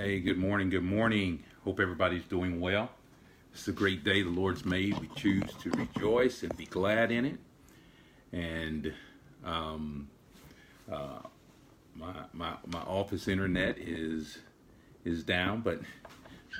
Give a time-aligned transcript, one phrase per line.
[0.00, 0.70] Hey, good morning.
[0.70, 1.42] Good morning.
[1.64, 2.88] Hope everybody's doing well.
[3.52, 4.96] It's a great day the Lord's made.
[5.00, 7.38] We choose to rejoice and be glad in it.
[8.30, 8.94] And
[9.44, 10.08] um,
[10.88, 11.18] uh,
[11.96, 14.38] my, my my office internet is
[15.04, 15.80] is down, but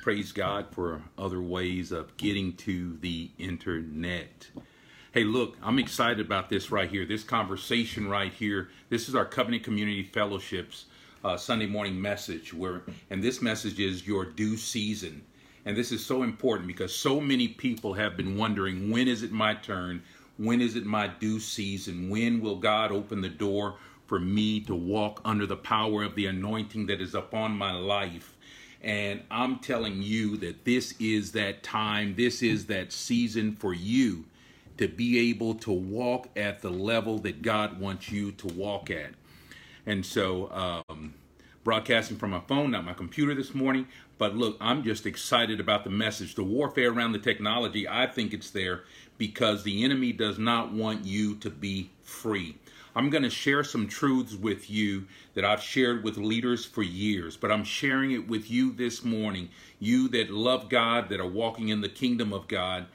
[0.02, 4.48] praise God for other ways of getting to the internet.
[5.12, 7.06] Hey, look, I'm excited about this right here.
[7.06, 8.68] This conversation right here.
[8.88, 10.86] This is our Covenant Community Fellowships
[11.24, 15.22] uh, Sunday morning message where, and this message is your due season.
[15.64, 19.32] And this is so important because so many people have been wondering when is it
[19.32, 20.02] my turn?
[20.38, 22.08] When is it my due season?
[22.08, 23.76] When will God open the door
[24.06, 28.36] for me to walk under the power of the anointing that is upon my life?
[28.80, 34.24] And I'm telling you that this is that time, this is that season for you
[34.78, 39.10] to be able to walk at the level that God wants you to walk at.
[39.88, 41.14] And so, um,
[41.64, 43.86] broadcasting from my phone, not my computer this morning.
[44.18, 46.34] But look, I'm just excited about the message.
[46.34, 48.84] The warfare around the technology, I think it's there
[49.16, 52.58] because the enemy does not want you to be free.
[52.94, 57.38] I'm going to share some truths with you that I've shared with leaders for years,
[57.38, 59.48] but I'm sharing it with you this morning.
[59.78, 62.88] You that love God, that are walking in the kingdom of God,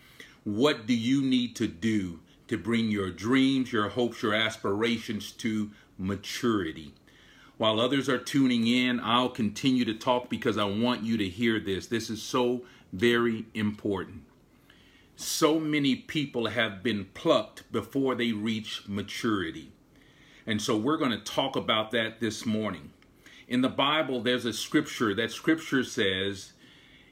[0.44, 5.72] what do you need to do to bring your dreams, your hopes, your aspirations to
[6.04, 6.94] maturity.
[7.58, 11.60] While others are tuning in, I'll continue to talk because I want you to hear
[11.60, 11.88] this.
[11.88, 14.24] This is so very important.
[15.16, 19.72] So many people have been plucked before they reach maturity.
[20.46, 22.92] And so we're going to talk about that this morning.
[23.48, 25.14] In the Bible, there's a scripture.
[25.14, 26.54] That scripture says,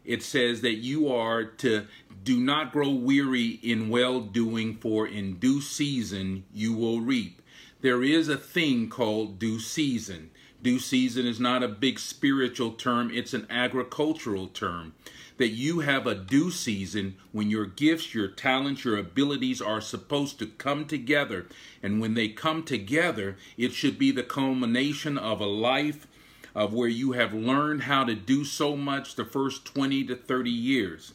[0.03, 1.86] it says that you are to
[2.23, 7.41] do not grow weary in well doing, for in due season you will reap
[7.81, 10.29] there is a thing called due season.
[10.61, 14.93] Due season is not a big spiritual term, it's an agricultural term.
[15.38, 20.38] That you have a due season when your gifts, your talents, your abilities are supposed
[20.38, 21.47] to come together.
[21.81, 26.06] And when they come together, it should be the culmination of a life
[26.53, 30.51] of where you have learned how to do so much the first 20 to 30
[30.51, 31.13] years.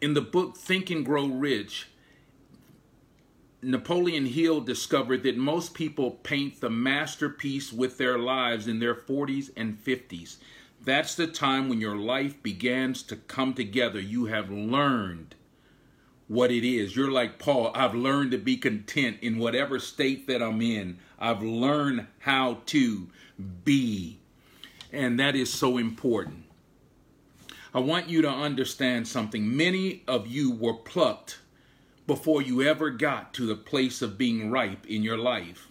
[0.00, 1.88] In the book Think and Grow Rich,
[3.62, 9.50] Napoleon Hill discovered that most people paint the masterpiece with their lives in their 40s
[9.56, 10.36] and 50s.
[10.84, 13.98] That's the time when your life begins to come together.
[13.98, 15.34] You have learned
[16.28, 16.94] what it is.
[16.94, 17.72] You're like Paul.
[17.74, 20.98] I've learned to be content in whatever state that I'm in.
[21.18, 23.08] I've learned how to
[23.64, 24.18] be.
[24.92, 26.44] And that is so important.
[27.74, 29.56] I want you to understand something.
[29.56, 31.38] Many of you were plucked
[32.06, 35.68] before you ever got to the place of being ripe in your life.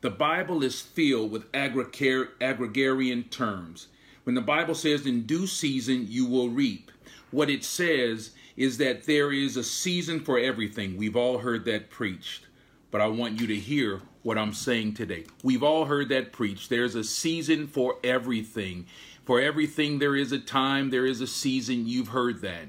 [0.00, 3.88] The Bible is filled with agrarian terms.
[4.24, 6.90] When the Bible says, in due season you will reap,
[7.30, 10.96] what it says is that there is a season for everything.
[10.96, 12.46] We've all heard that preached,
[12.90, 15.24] but I want you to hear what I'm saying today.
[15.42, 16.70] We've all heard that preached.
[16.70, 18.86] There's a season for everything.
[19.24, 21.86] For everything, there is a time, there is a season.
[21.86, 22.68] You've heard that.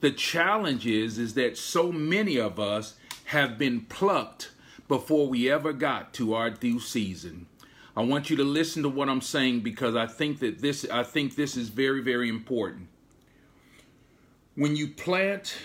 [0.00, 2.96] The challenge is, is that so many of us
[3.26, 4.50] have been plucked
[4.88, 7.46] before we ever got to our due season.
[7.96, 11.02] I want you to listen to what I'm saying because I think that this I
[11.02, 12.88] think this is very very important.
[14.54, 15.56] When you plant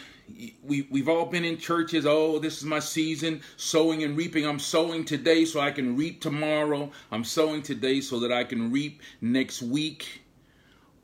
[0.64, 2.06] we, we've all been in churches.
[2.06, 4.46] Oh, this is my season, sowing and reaping.
[4.46, 6.90] I'm sowing today so I can reap tomorrow.
[7.12, 10.22] I'm sowing today so that I can reap next week.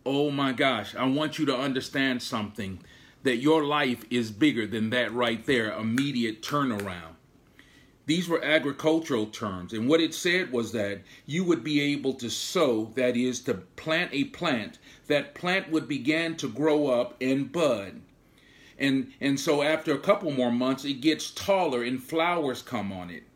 [0.05, 2.79] Oh my gosh, I want you to understand something
[3.27, 7.15] that your life is bigger than that right there, immediate turnaround.
[8.05, 12.29] These were agricultural terms, and what it said was that you would be able to
[12.29, 14.79] sow, that is, to plant a plant.
[15.07, 17.99] That plant would begin to grow up and bud.
[18.79, 23.09] And, and so after a couple more months, it gets taller and flowers come on
[23.09, 23.26] it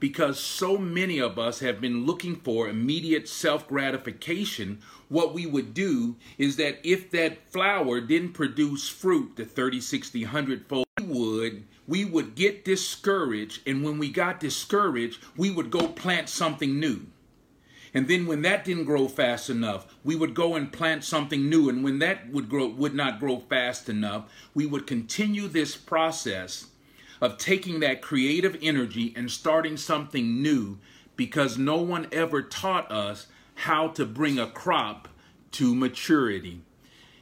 [0.00, 5.74] because so many of us have been looking for immediate self gratification, what we would
[5.74, 11.06] do is that if that flower didn't produce fruit the 30, 60, 100 fold, we
[11.06, 16.78] would we would get discouraged and when we got discouraged, we would go plant something
[16.78, 17.06] new.
[17.92, 21.68] And then when that didn't grow fast enough, we would go and plant something new
[21.68, 26.69] and when that would grow would not grow fast enough, we would continue this process
[27.20, 30.78] of taking that creative energy and starting something new
[31.16, 35.08] because no one ever taught us how to bring a crop
[35.52, 36.62] to maturity.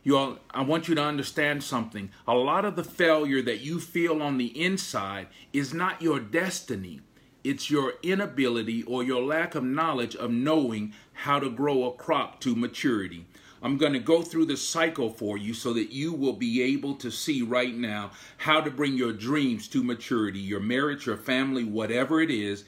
[0.05, 2.11] You all, I want you to understand something.
[2.27, 7.00] A lot of the failure that you feel on the inside is not your destiny,
[7.45, 12.41] it's your inability or your lack of knowledge of knowing how to grow a crop
[12.41, 13.27] to maturity.
[13.63, 16.95] I'm going to go through the cycle for you so that you will be able
[16.97, 21.65] to see right now how to bring your dreams to maturity, your marriage, your family,
[21.65, 22.65] whatever it is,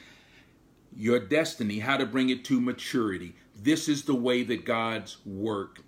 [0.97, 3.35] your destiny, how to bring it to maturity.
[3.57, 5.81] This is the way that God's work.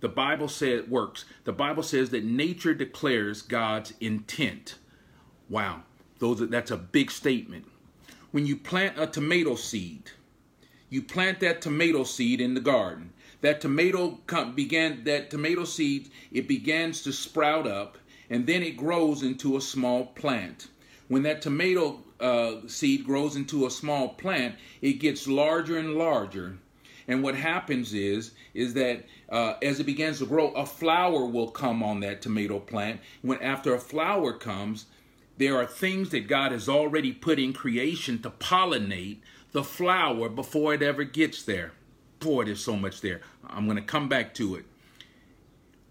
[0.00, 1.24] The Bible says it works.
[1.44, 4.76] The Bible says that nature declares God's intent.
[5.48, 5.82] Wow,
[6.18, 7.66] those are, that's a big statement.
[8.30, 10.10] When you plant a tomato seed,
[10.88, 14.18] you plant that tomato seed in the garden that tomato
[14.54, 17.98] began that tomato seed it begins to sprout up
[18.30, 20.68] and then it grows into a small plant.
[21.08, 26.58] When that tomato uh, seed grows into a small plant it gets larger and larger.
[27.08, 31.50] And what happens is is that uh, as it begins to grow a flower will
[31.50, 33.00] come on that tomato plant.
[33.22, 34.86] When after a flower comes
[35.38, 39.18] there are things that god has already put in creation to pollinate
[39.52, 41.72] the flower before it ever gets there
[42.20, 43.20] boy, there's so much there.
[43.46, 44.64] I'm going to come back to it.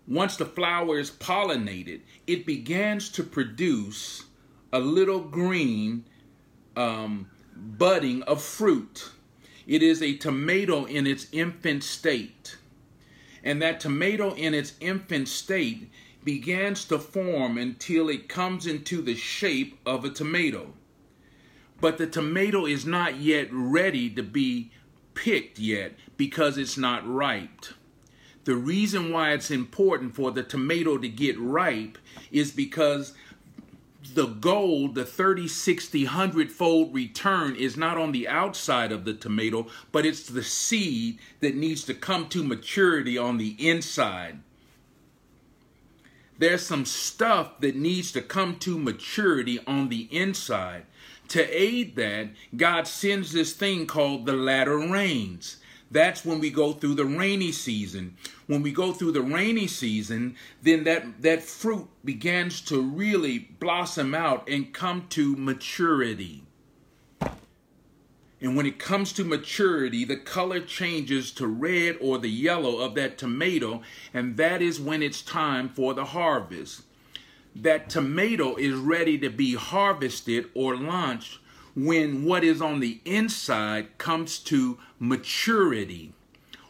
[0.08, 4.26] Once the flower is pollinated, it begins to produce
[4.72, 6.06] a little green
[6.76, 9.10] um, budding of fruit.
[9.66, 12.58] It is a tomato in its infant state.
[13.44, 15.90] And that tomato in its infant state
[16.24, 20.74] begins to form until it comes into the shape of a tomato.
[21.80, 24.72] But the tomato is not yet ready to be
[25.16, 27.66] picked yet because it's not ripe.
[28.44, 31.98] The reason why it's important for the tomato to get ripe
[32.32, 33.14] is because
[34.14, 39.14] the gold, the 30, 60, 100 fold return is not on the outside of the
[39.14, 44.40] tomato, but it's the seed that needs to come to maturity on the inside.
[46.38, 50.86] There's some stuff that needs to come to maturity on the inside.
[51.30, 55.58] To aid that, God sends this thing called the latter rains.
[55.92, 58.18] That's when we go through the rainy season.
[58.48, 64.14] When we go through the rainy season, then that, that fruit begins to really blossom
[64.14, 66.44] out and come to maturity.
[68.42, 72.94] And when it comes to maturity, the color changes to red or the yellow of
[72.96, 73.82] that tomato,
[74.14, 76.84] and that is when it's time for the harvest
[77.56, 81.40] that tomato is ready to be harvested or launched
[81.76, 86.14] when what is on the inside comes to maturity.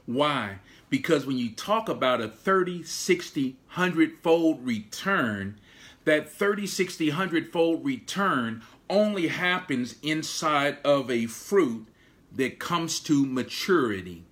[0.05, 0.59] Why?
[0.89, 5.59] Because when you talk about a 30, 60, 100 fold return,
[6.05, 11.87] that 30, 60, 100 fold return only happens inside of a fruit
[12.31, 14.23] that comes to maturity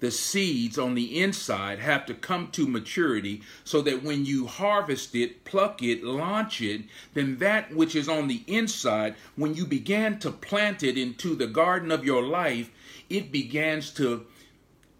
[0.00, 5.14] the seeds on the inside have to come to maturity so that when you harvest
[5.14, 6.82] it, pluck it, launch it,
[7.14, 11.46] then that which is on the inside, when you began to plant it into the
[11.46, 12.70] garden of your life,
[13.10, 14.26] it begins to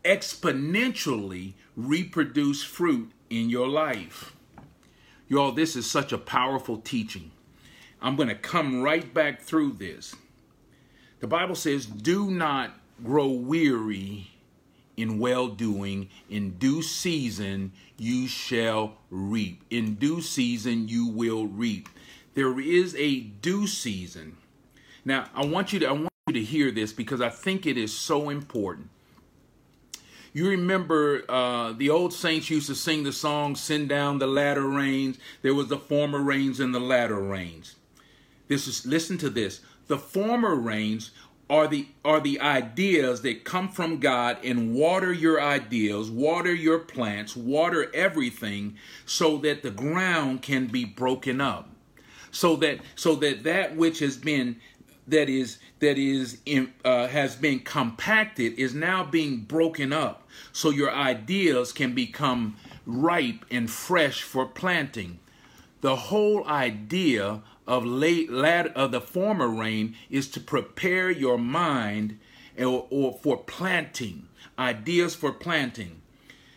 [0.04, 4.32] exponentially reproduce fruit in your life.
[5.28, 7.30] Y'all, this is such a powerful teaching.
[8.00, 10.16] I'm going to come right back through this.
[11.20, 12.72] The Bible says, Do not
[13.04, 14.30] grow weary
[14.98, 16.08] in well doing.
[16.28, 19.62] In due season you shall reap.
[19.70, 21.88] In due season you will reap.
[22.34, 24.36] There is a due season.
[25.04, 27.78] Now I want you to I want you to hear this because I think it
[27.78, 28.90] is so important.
[30.34, 34.68] You remember uh, the old saints used to sing the song "Send down the latter
[34.68, 37.76] rains." There was the former rains and the latter rains.
[38.48, 39.60] This is listen to this.
[39.86, 41.12] The former rains
[41.50, 46.78] are the are the ideas that come from God and water your ideals, water your
[46.78, 48.76] plants, water everything
[49.06, 51.70] so that the ground can be broken up.
[52.30, 54.56] So that so that that which has been
[55.06, 60.70] that is that is in, uh, has been compacted is now being broken up so
[60.70, 65.18] your ideas can become ripe and fresh for planting
[65.80, 72.18] the whole idea of late of the former rain is to prepare your mind
[72.58, 74.26] or, or for planting
[74.58, 76.00] ideas for planting.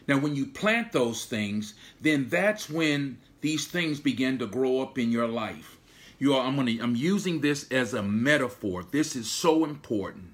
[0.08, 4.98] Now when you plant those things then that's when these things begin to grow up
[4.98, 5.78] in your life.
[6.18, 8.86] You are i'm going i'm using this as a metaphor.
[8.90, 10.31] This is so important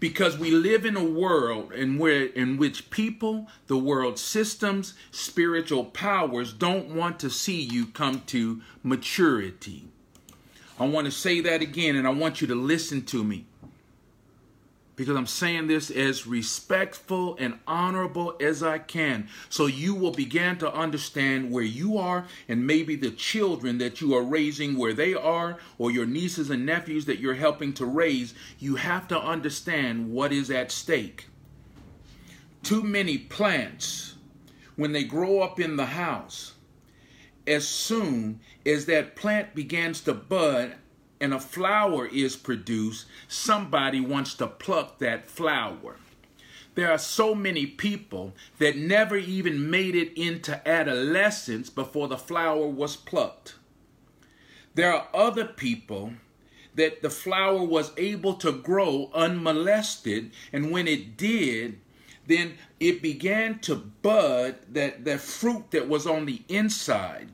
[0.00, 5.84] because we live in a world in where in which people the world systems spiritual
[5.84, 9.84] powers don't want to see you come to maturity.
[10.78, 13.46] I want to say that again and i want you to listen to me
[14.98, 19.28] because I'm saying this as respectful and honorable as I can.
[19.48, 24.16] So you will begin to understand where you are and maybe the children that you
[24.16, 28.34] are raising where they are or your nieces and nephews that you're helping to raise.
[28.58, 31.28] You have to understand what is at stake.
[32.64, 34.16] Too many plants,
[34.74, 36.54] when they grow up in the house,
[37.46, 40.74] as soon as that plant begins to bud
[41.20, 45.96] and a flower is produced, somebody wants to pluck that flower.
[46.74, 52.68] There are so many people that never even made it into adolescence before the flower
[52.68, 53.56] was plucked.
[54.74, 56.12] There are other people
[56.76, 61.80] that the flower was able to grow unmolested, and when it did,
[62.28, 67.30] then it began to bud that the fruit that was on the inside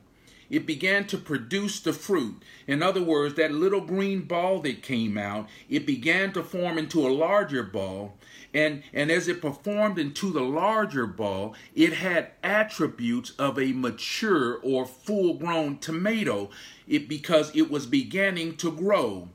[0.49, 2.41] it began to produce the fruit.
[2.67, 7.07] In other words, that little green ball that came out, it began to form into
[7.07, 8.17] a larger ball.
[8.53, 14.59] And, and as it performed into the larger ball, it had attributes of a mature
[14.63, 16.49] or full grown tomato
[16.87, 19.29] it, because it was beginning to grow.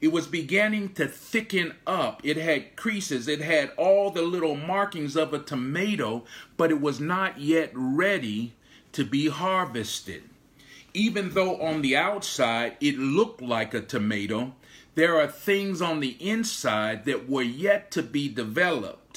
[0.00, 2.20] It was beginning to thicken up.
[2.24, 3.26] It had creases.
[3.26, 6.24] It had all the little markings of a tomato,
[6.56, 8.54] but it was not yet ready
[8.92, 10.22] to be harvested
[10.94, 14.54] even though on the outside it looked like a tomato,
[14.94, 19.07] there are things on the inside that were yet to be developed.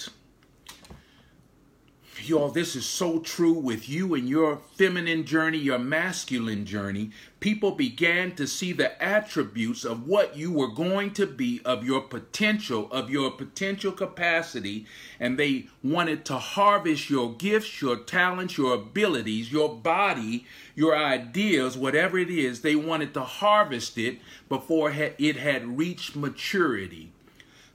[2.23, 7.09] Y'all, this is so true with you and your feminine journey, your masculine journey.
[7.39, 12.01] People began to see the attributes of what you were going to be, of your
[12.01, 14.85] potential, of your potential capacity,
[15.19, 21.75] and they wanted to harvest your gifts, your talents, your abilities, your body, your ideas,
[21.75, 22.61] whatever it is.
[22.61, 27.11] They wanted to harvest it before it had reached maturity.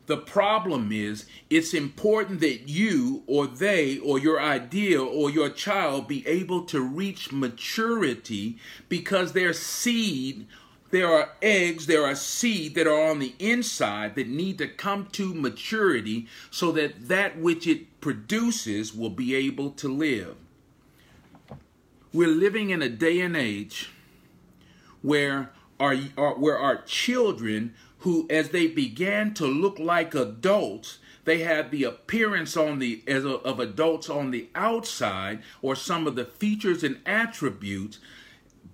[0.07, 6.07] The problem is, it's important that you or they or your idea or your child
[6.07, 8.59] be able to reach maturity
[8.89, 10.47] because their seed,
[10.93, 15.09] there are eggs, there are seed that are on the inside that need to come
[15.13, 20.37] to maturity so that that which it produces will be able to live.
[22.13, 23.91] We're living in a day and age
[25.03, 31.71] where our, where our children who, as they began to look like adults, they had
[31.71, 36.25] the appearance on the as a, of adults on the outside or some of the
[36.25, 37.99] features and attributes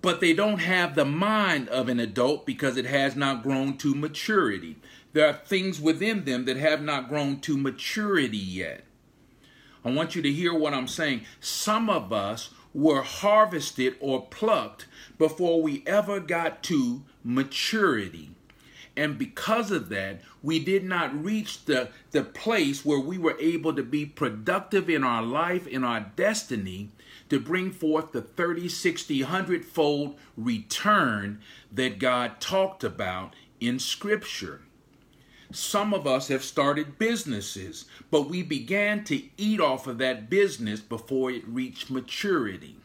[0.03, 3.95] but they don't have the mind of an adult because it has not grown to
[3.95, 4.75] maturity.
[5.13, 8.83] There are things within them that have not grown to maturity yet.
[9.85, 11.21] I want you to hear what i'm saying.
[11.39, 14.87] Some of us were harvested or plucked
[15.17, 18.31] before we ever got to maturity
[18.95, 23.73] and because of that, we did not reach the, the place where we were able
[23.73, 26.89] to be productive in our life, in our destiny,
[27.29, 34.61] to bring forth the 30, 60, 100 fold return that God talked about in Scripture.
[35.51, 40.81] Some of us have started businesses, but we began to eat off of that business
[40.81, 42.75] before it reached maturity.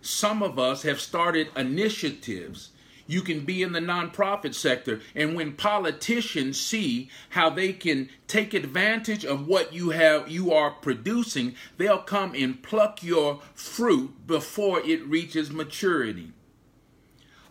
[0.00, 2.70] Some of us have started initiatives
[3.06, 5.00] you can be in the nonprofit sector.
[5.14, 10.70] And when politicians see how they can take advantage of what you have you are
[10.70, 16.32] producing, they'll come and pluck your fruit before it reaches maturity.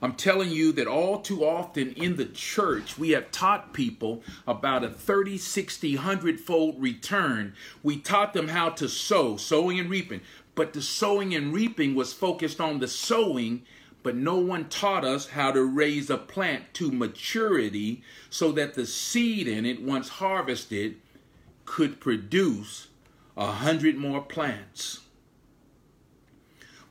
[0.04, 4.84] I'm telling you that all too often in the church, we have taught people about
[4.84, 7.54] a 30, 60, 100 fold return.
[7.84, 10.20] We taught them how to sow, sowing and reaping.
[10.56, 13.64] But the sowing and reaping was focused on the sowing
[14.04, 18.86] but no one taught us how to raise a plant to maturity so that the
[18.86, 20.98] seed in it, once harvested,
[21.66, 22.88] could produce
[23.36, 25.00] a hundred more plants.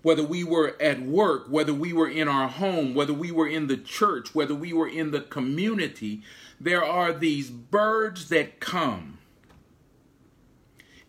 [0.00, 3.68] Whether we were at work, whether we were in our home, whether we were in
[3.68, 6.22] the church, whether we were in the community,
[6.60, 9.18] there are these birds that come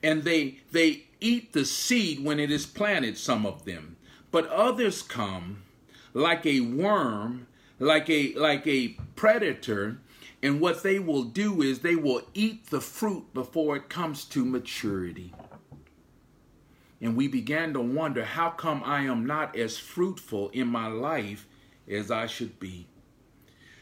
[0.04, 3.96] and they they eat the seed when it is planted some of them
[4.30, 5.64] but others come
[6.14, 7.48] like a worm,
[7.80, 9.98] like a like a predator,
[10.42, 14.46] and what they will do is they will eat the fruit before it comes to
[14.46, 15.34] maturity.
[17.02, 21.48] And we began to wonder how come I am not as fruitful in my life
[21.90, 22.88] as I should be.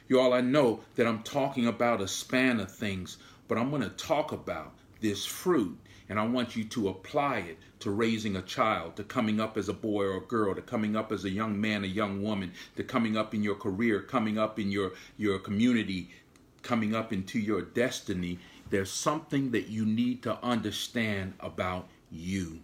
[0.08, 3.90] Y'all, I know that I'm talking about a span of things, but I'm going to
[3.90, 5.78] talk about this fruit
[6.12, 9.70] and I want you to apply it to raising a child, to coming up as
[9.70, 12.52] a boy or a girl, to coming up as a young man, a young woman,
[12.76, 16.10] to coming up in your career, coming up in your, your community,
[16.64, 18.40] coming up into your destiny,
[18.70, 22.60] there's something that you need to understand about you.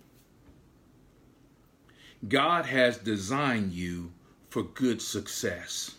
[2.28, 4.12] God has designed you
[4.50, 5.96] for good success.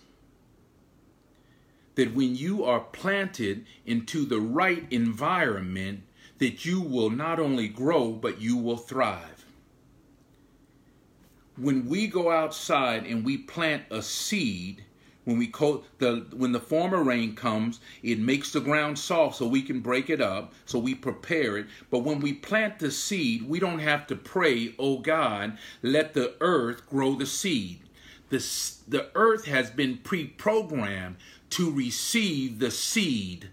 [1.95, 6.03] That when you are planted into the right environment,
[6.39, 9.45] that you will not only grow, but you will thrive.
[11.57, 14.85] When we go outside and we plant a seed,
[15.29, 19.47] when we co- the when the former rain comes it makes the ground soft so
[19.47, 21.67] we can break it up so we prepare it.
[21.91, 26.35] But when we plant the seed we don't have to pray oh god let the
[26.41, 27.81] earth grow the seed.
[28.31, 28.39] The,
[28.89, 31.17] the earth has been pre-programmed
[31.51, 33.51] to receive the seed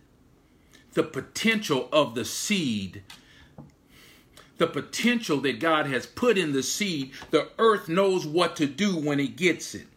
[0.95, 3.03] the potential of the seed
[4.57, 8.95] the potential that God has put in the seed, the earth knows what to do
[8.95, 9.87] when it gets it.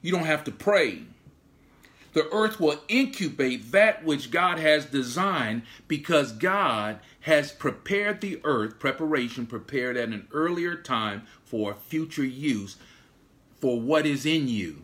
[0.00, 1.02] You don't have to pray.
[2.12, 8.78] The earth will incubate that which God has designed because God has prepared the earth,
[8.78, 12.76] preparation prepared at an earlier time for future use
[13.60, 14.83] for what is in you.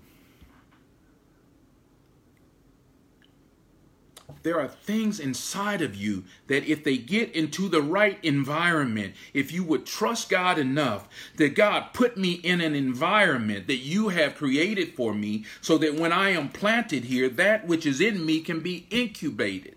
[4.43, 9.53] There are things inside of you that if they get into the right environment, if
[9.53, 14.37] you would trust God enough that God put me in an environment that you have
[14.37, 18.41] created for me so that when I am planted here, that which is in me
[18.41, 19.77] can be incubated.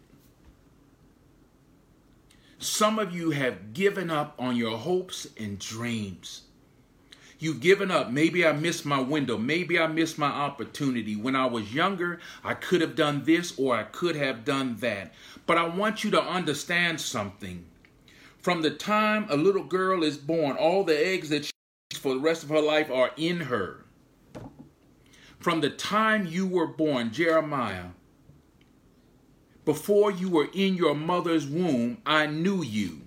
[2.60, 6.44] Some of you have given up on your hopes and dreams.
[7.44, 8.10] You've given up.
[8.10, 9.38] Maybe I missed my window.
[9.38, 11.18] Maybe I missed my opportunity.
[11.18, 15.14] When I was younger, I could have done this or I could have done that.
[15.46, 17.66] But I want you to understand something.
[18.38, 21.52] From the time a little girl is born, all the eggs that she
[21.92, 23.84] eats for the rest of her life are in her.
[25.38, 27.88] From the time you were born, Jeremiah,
[29.66, 33.03] before you were in your mother's womb, I knew you.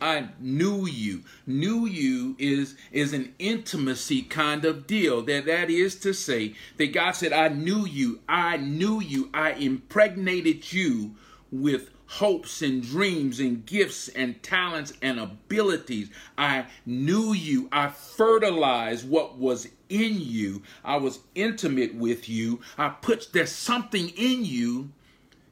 [0.00, 1.22] I knew you.
[1.46, 5.22] Knew you is is an intimacy kind of deal.
[5.22, 8.20] That that is to say that God said, I knew you.
[8.28, 9.30] I knew you.
[9.34, 11.14] I impregnated you
[11.52, 16.10] with hopes and dreams and gifts and talents and abilities.
[16.36, 17.68] I knew you.
[17.70, 20.62] I fertilized what was in you.
[20.84, 22.60] I was intimate with you.
[22.76, 24.90] I put there's something in you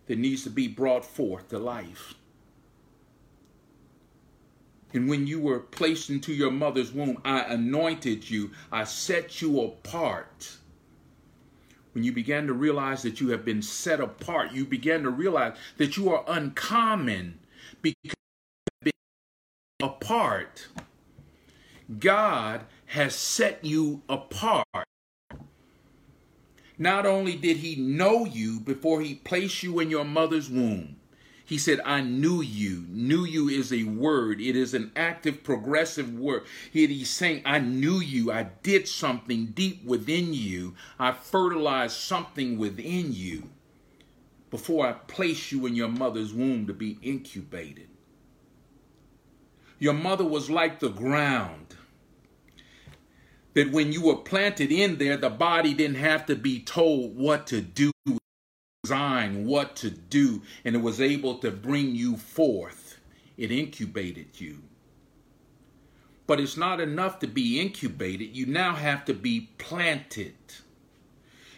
[0.06, 2.14] that needs to be brought forth to life.
[4.92, 9.60] And when you were placed into your mother's womb, I anointed you, I set you
[9.60, 10.56] apart.
[11.92, 15.56] When you began to realize that you have been set apart, you began to realize
[15.76, 17.38] that you are uncommon
[17.82, 18.14] because
[18.84, 18.92] you
[19.82, 20.68] apart.
[21.98, 24.66] God has set you apart.
[26.78, 30.96] Not only did he know you before he placed you in your mother's womb,
[31.48, 32.84] he said, I knew you.
[32.90, 36.42] Knew you is a word, it is an active, progressive word.
[36.70, 38.30] He's saying, I knew you.
[38.30, 40.74] I did something deep within you.
[40.98, 43.48] I fertilized something within you
[44.50, 47.88] before I placed you in your mother's womb to be incubated.
[49.78, 51.76] Your mother was like the ground.
[53.54, 57.46] That when you were planted in there, the body didn't have to be told what
[57.46, 57.90] to do
[58.88, 62.98] design what to do, and it was able to bring you forth.
[63.36, 64.62] It incubated you.
[66.26, 70.34] But it's not enough to be incubated, you now have to be planted.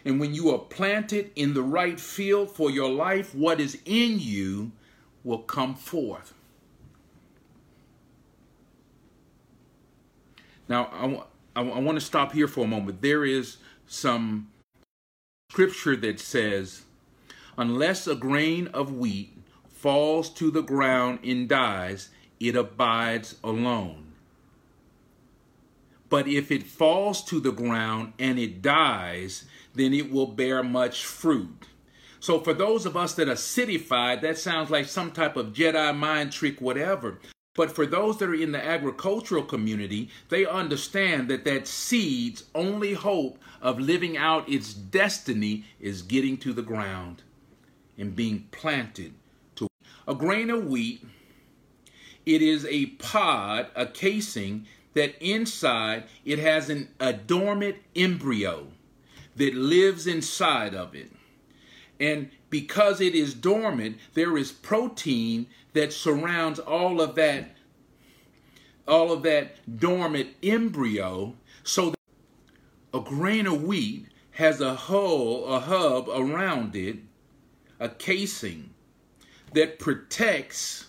[0.03, 4.19] And when you are planted in the right field for your life, what is in
[4.19, 4.73] you
[5.23, 6.33] will come forth.
[10.67, 10.89] Now,
[11.55, 13.01] I, I, I want to stop here for a moment.
[13.01, 14.49] There is some
[15.49, 16.83] scripture that says,
[17.61, 19.37] Unless a grain of wheat
[19.69, 24.13] falls to the ground and dies, it abides alone.
[26.09, 29.45] But if it falls to the ground and it dies,
[29.75, 31.67] then it will bear much fruit.
[32.19, 35.95] So, for those of us that are cityfied, that sounds like some type of Jedi
[35.95, 37.19] mind trick, whatever.
[37.53, 42.95] But for those that are in the agricultural community, they understand that that seed's only
[42.95, 47.21] hope of living out its destiny is getting to the ground
[48.01, 49.13] and being planted
[49.55, 49.67] to
[50.07, 51.05] a grain of wheat.
[52.25, 58.67] It is a pod, a casing that inside it has an, a dormant embryo
[59.35, 61.11] that lives inside of it.
[61.99, 67.55] And because it is dormant, there is protein that surrounds all of that
[68.87, 71.99] all of that dormant embryo so that
[72.93, 76.97] a grain of wheat has a hull, a hub around it,
[77.81, 78.69] a casing
[79.53, 80.85] that protects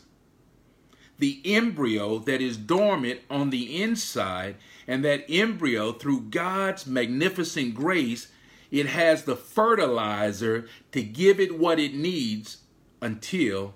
[1.19, 8.29] the embryo that is dormant on the inside, and that embryo, through God's magnificent grace,
[8.71, 12.59] it has the fertilizer to give it what it needs
[13.01, 13.75] until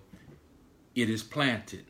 [0.95, 1.85] it is planted.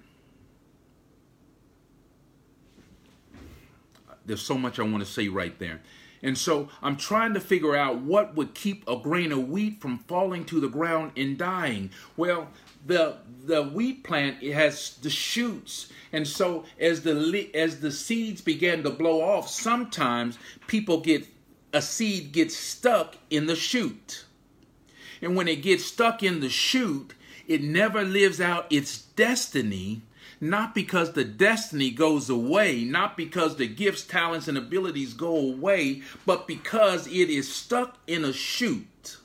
[4.27, 5.81] There's so much I want to say right there.
[6.23, 9.99] And so I'm trying to figure out what would keep a grain of wheat from
[9.99, 11.91] falling to the ground and dying.
[12.17, 12.49] Well,
[12.87, 18.41] the the wheat plant it has the shoots and so as the as the seeds
[18.41, 21.27] begin to blow off sometimes people get
[21.73, 24.25] a seed gets stuck in the shoot
[25.21, 27.15] and when it gets stuck in the shoot
[27.49, 30.03] it never lives out its destiny
[30.41, 36.03] not because the destiny goes away, not because the gifts, talents, and abilities go away,
[36.25, 39.17] but because it is stuck in a shoot.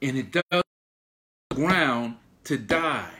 [0.00, 0.62] And it does
[1.54, 3.10] ground to die.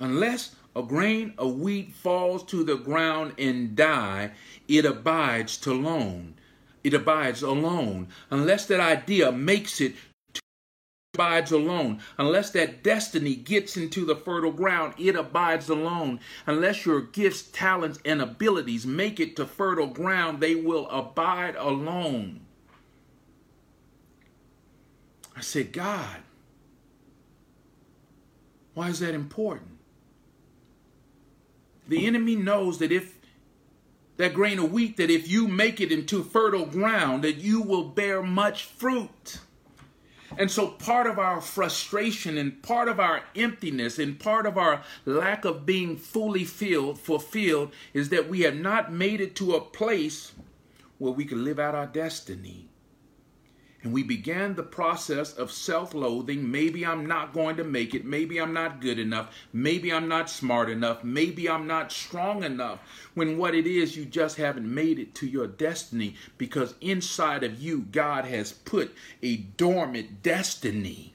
[0.00, 4.30] Unless a grain of wheat falls to the ground and die,
[4.68, 6.34] it abides to alone
[6.84, 8.08] it abides alone.
[8.30, 9.94] Unless that idea makes it
[11.14, 12.00] abides alone.
[12.16, 16.20] Unless that destiny gets into the fertile ground, it abides alone.
[16.46, 22.40] Unless your gifts, talents, and abilities make it to fertile ground, they will abide alone.
[25.36, 26.18] I said, God,
[28.74, 29.78] why is that important?
[31.88, 33.17] The enemy knows that if
[34.18, 37.84] that grain of wheat that if you make it into fertile ground that you will
[37.84, 39.38] bear much fruit.
[40.36, 44.82] And so part of our frustration and part of our emptiness and part of our
[45.06, 49.60] lack of being fully filled fulfilled is that we have not made it to a
[49.60, 50.32] place
[50.98, 52.67] where we can live out our destiny
[53.88, 56.50] and we began the process of self loathing.
[56.50, 58.04] Maybe I'm not going to make it.
[58.04, 59.34] Maybe I'm not good enough.
[59.50, 61.02] Maybe I'm not smart enough.
[61.02, 62.80] Maybe I'm not strong enough.
[63.14, 67.62] When what it is, you just haven't made it to your destiny because inside of
[67.62, 71.14] you, God has put a dormant destiny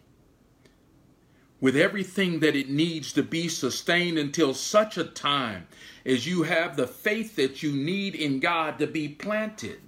[1.61, 5.67] with everything that it needs to be sustained until such a time
[6.07, 9.79] as you have the faith that you need in God to be planted.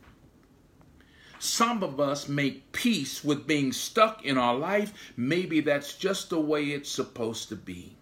[1.46, 5.14] Some of us make peace with being stuck in our life.
[5.16, 7.96] Maybe that's just the way it's supposed to be.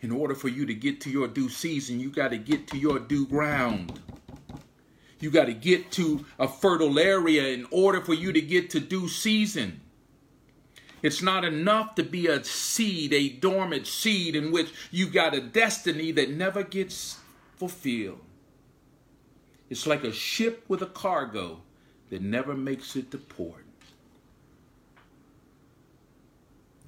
[0.00, 2.78] In order for you to get to your due season, you got to get to
[2.78, 4.00] your due ground.
[5.20, 8.80] You got to get to a fertile area in order for you to get to
[8.80, 9.80] due season.
[11.02, 15.40] It's not enough to be a seed, a dormant seed in which you got a
[15.40, 17.18] destiny that never gets
[17.56, 18.20] fulfilled.
[19.72, 21.62] It's like a ship with a cargo
[22.10, 23.64] that never makes it to port.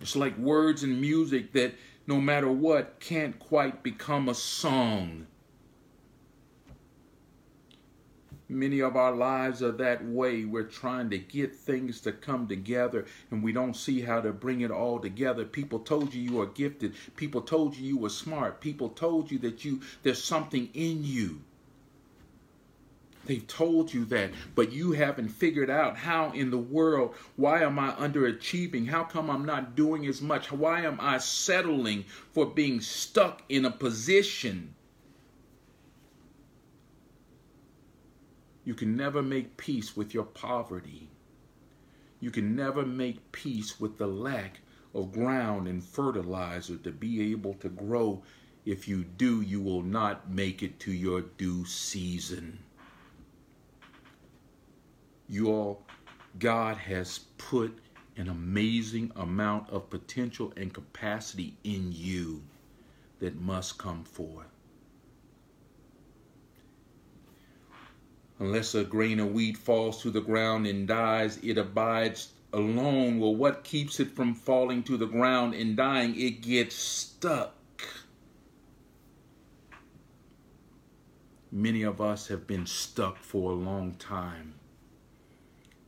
[0.02, 5.26] It's like words and music that, no matter what, can't quite become a song.
[8.50, 10.44] Many of our lives are that way.
[10.44, 14.60] We're trying to get things to come together and we don't see how to bring
[14.60, 15.46] it all together.
[15.46, 16.96] People told you you are gifted.
[17.16, 18.60] People told you you were smart.
[18.60, 21.40] People told you that you there's something in you.
[23.26, 27.78] They've told you that, but you haven't figured out how in the world, why am
[27.78, 28.88] I underachieving?
[28.88, 30.52] How come I'm not doing as much?
[30.52, 34.74] Why am I settling for being stuck in a position?
[38.64, 41.10] You can never make peace with your poverty.
[42.20, 44.60] You can never make peace with the lack
[44.94, 48.22] of ground and fertilizer to be able to grow.
[48.64, 52.63] If you do, you will not make it to your due season.
[55.28, 55.82] You all,
[56.38, 57.78] God has put
[58.16, 62.42] an amazing amount of potential and capacity in you
[63.20, 64.46] that must come forth.
[68.38, 73.18] Unless a grain of wheat falls to the ground and dies, it abides alone.
[73.18, 76.18] Well, what keeps it from falling to the ground and dying?
[76.18, 77.54] It gets stuck.
[81.50, 84.54] Many of us have been stuck for a long time.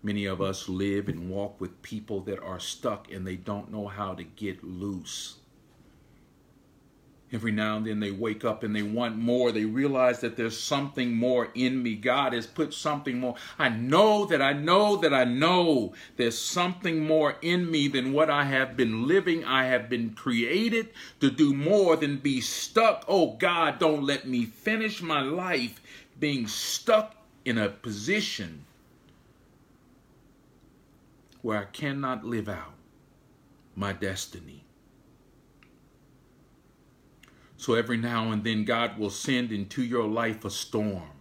[0.06, 3.88] Many of us live and walk with people that are stuck and they don't know
[3.88, 5.38] how to get loose.
[7.32, 9.50] Every now and then they wake up and they want more.
[9.50, 11.96] They realize that there's something more in me.
[11.96, 13.34] God has put something more.
[13.58, 18.30] I know that I know that I know there's something more in me than what
[18.30, 19.44] I have been living.
[19.44, 23.04] I have been created to do more than be stuck.
[23.08, 25.80] Oh God, don't let me finish my life
[26.20, 28.65] being stuck in a position
[31.46, 32.74] where I cannot live out
[33.76, 34.64] my destiny.
[37.56, 41.12] So every now and then, God will send into your life a storm.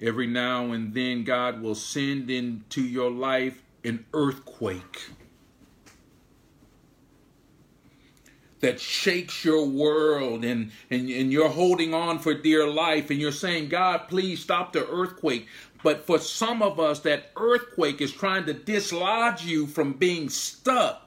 [0.00, 5.10] Every now and then, God will send into your life an earthquake
[8.64, 13.30] that shakes your world and, and, and you're holding on for dear life and you're
[13.30, 15.46] saying, God, please stop the earthquake.
[15.82, 21.03] But for some of us, that earthquake is trying to dislodge you from being stuck.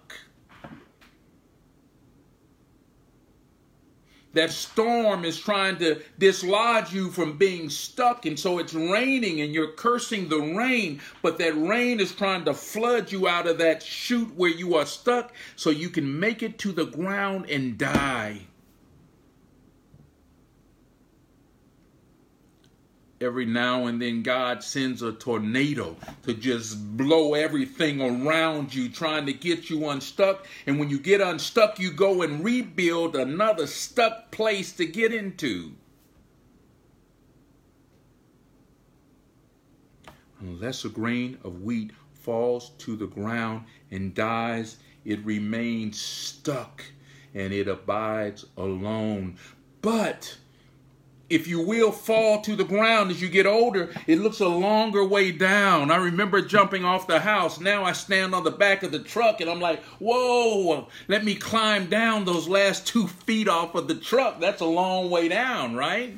[4.37, 8.27] That storm is trying to dislodge you from being stuck.
[8.27, 12.53] And so it's raining and you're cursing the rain, but that rain is trying to
[12.53, 16.59] flood you out of that chute where you are stuck so you can make it
[16.59, 18.41] to the ground and die.
[23.19, 29.25] Every now and then God sends a tornado to just blow everything around you, trying
[29.25, 30.45] to get you unstuck.
[30.65, 35.71] And when you get unstuck, you go and rebuild another stuck place to get into.
[40.39, 46.83] Unless a grain of wheat falls to the ground and dies, it remains stuck
[47.33, 49.37] and it abides alone.
[49.81, 50.37] But
[51.29, 55.03] if you will fall to the ground as you get older, it looks a longer
[55.03, 55.91] way down.
[55.91, 57.59] I remember jumping off the house.
[57.59, 61.35] Now I stand on the back of the truck and I'm like, whoa, let me
[61.35, 64.39] climb down those last two feet off of the truck.
[64.39, 66.17] That's a long way down, right?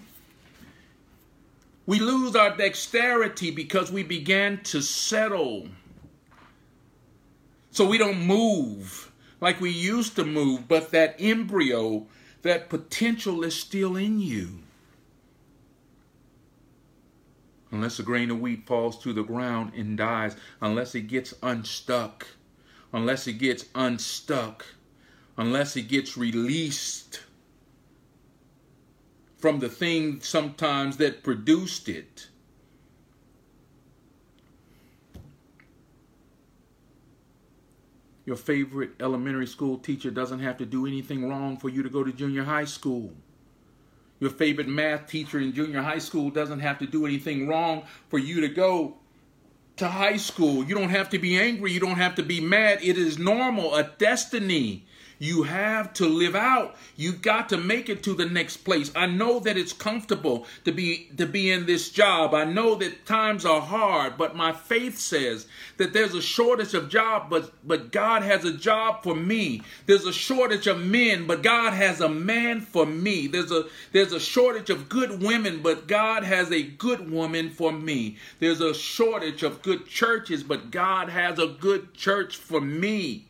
[1.88, 5.70] We lose our dexterity because we began to settle.
[7.72, 12.06] So we don't move like we used to move, but that embryo,
[12.44, 14.60] that potential is still in you
[17.72, 22.28] unless a grain of wheat falls to the ground and dies, unless it gets unstuck,
[22.92, 24.66] unless it gets unstuck,
[25.38, 27.22] unless it gets released
[29.38, 32.28] from the thing sometimes that produced it.
[38.26, 42.04] Your favorite elementary school teacher doesn't have to do anything wrong for you to go
[42.04, 43.14] to junior high school.
[44.20, 48.18] Your favorite math teacher in junior high school doesn't have to do anything wrong for
[48.20, 48.98] you to go
[49.78, 50.64] to high school.
[50.66, 51.72] You don't have to be angry.
[51.72, 52.80] You don't have to be mad.
[52.82, 54.86] It is normal, a destiny
[55.20, 56.78] you have to live out.
[56.96, 58.90] You've got to make it to the next place.
[58.96, 62.34] I know that it's comfortable to be to be in this job.
[62.34, 66.90] I know that times are hard, but my faith says that there's a shortage of
[66.90, 69.62] job, but but God has a job for me.
[69.86, 73.28] There's a shortage of men, but God has a man for me.
[73.28, 77.74] There's a there's a shortage of good women, but God has a good woman for
[77.74, 78.18] me.
[78.40, 83.29] There's a shortage of good churches, but God has a good church for me.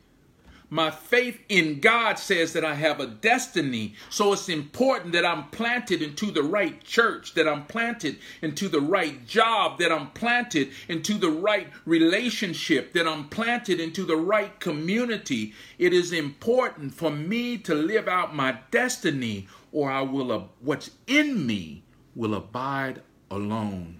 [0.71, 3.95] My faith in God says that I have a destiny.
[4.10, 8.79] So it's important that I'm planted into the right church, that I'm planted into the
[8.79, 14.60] right job, that I'm planted into the right relationship, that I'm planted into the right
[14.60, 15.53] community.
[15.79, 21.47] It is important for me to live out my destiny, or I will, what's in
[21.47, 21.84] me
[22.15, 23.01] will abide
[23.32, 23.95] alone.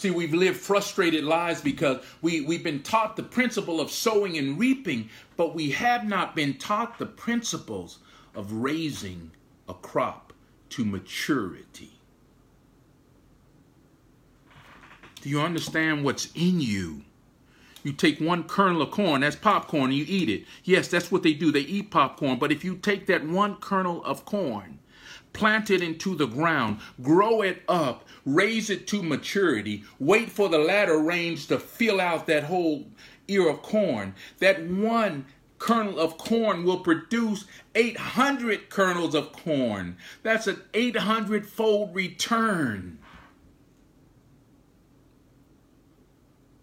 [0.00, 4.58] See, we've lived frustrated lives because we, we've been taught the principle of sowing and
[4.58, 7.98] reaping, but we have not been taught the principles
[8.34, 9.30] of raising
[9.68, 10.32] a crop
[10.70, 11.90] to maturity.
[15.20, 17.02] Do you understand what's in you?
[17.82, 20.46] You take one kernel of corn, that's popcorn, and you eat it.
[20.64, 21.52] Yes, that's what they do.
[21.52, 22.38] They eat popcorn.
[22.38, 24.78] But if you take that one kernel of corn
[25.32, 30.58] plant it into the ground, grow it up, raise it to maturity, wait for the
[30.58, 32.86] latter rains to fill out that whole
[33.28, 34.14] ear of corn.
[34.38, 35.26] That one
[35.58, 39.96] kernel of corn will produce 800 kernels of corn.
[40.22, 42.98] That's an 800 fold return.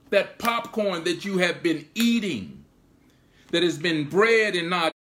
[0.10, 2.66] That popcorn that you have been eating,
[3.52, 4.94] that has been bred and not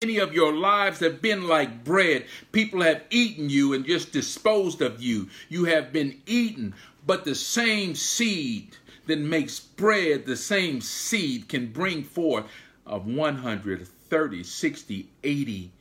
[0.00, 2.26] Many of your lives have been like bread.
[2.52, 5.28] People have eaten you and just disposed of you.
[5.48, 8.76] You have been eaten, but the same seed
[9.08, 12.44] that makes bread the same seed can bring forth
[12.86, 15.72] of 130, 60, 80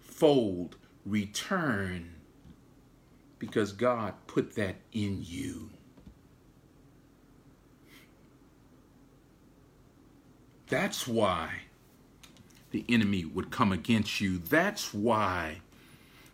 [0.00, 2.14] fold return
[3.38, 5.68] because God put that in you.
[10.68, 11.67] That's why
[12.78, 14.38] the enemy would come against you.
[14.38, 15.60] That's why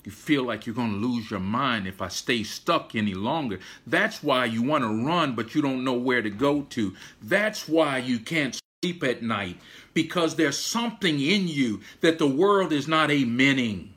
[0.04, 3.60] you feel like you're going to lose your mind if I stay stuck any longer.
[3.86, 6.94] That's why you want to run, but you don't know where to go to.
[7.22, 9.58] That's why you can't sleep at night
[9.94, 13.88] because there's something in you that the world is not amening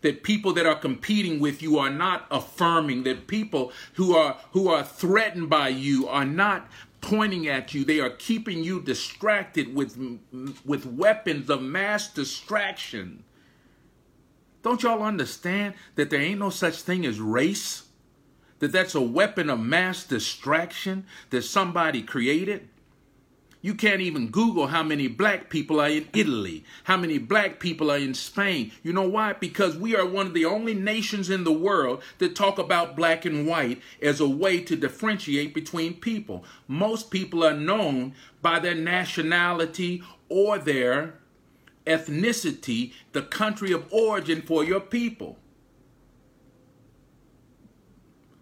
[0.00, 4.68] that people that are competing with you are not affirming that people who are who
[4.68, 6.68] are threatened by you are not
[7.00, 7.84] pointing at you.
[7.84, 9.98] They are keeping you distracted with
[10.64, 13.24] with weapons of mass distraction.
[14.62, 17.84] Don't y'all understand that there ain't no such thing as race?
[18.58, 22.68] That that's a weapon of mass distraction that somebody created
[23.60, 27.90] you can't even Google how many black people are in Italy, how many black people
[27.90, 28.70] are in Spain.
[28.82, 29.32] You know why?
[29.32, 33.24] Because we are one of the only nations in the world that talk about black
[33.24, 36.44] and white as a way to differentiate between people.
[36.68, 41.14] Most people are known by their nationality or their
[41.84, 45.38] ethnicity, the country of origin for your people.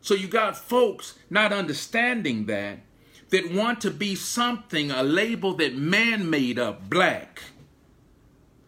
[0.01, 2.81] So you got folks not understanding that
[3.31, 7.43] that want to be something, a label that man made up, black.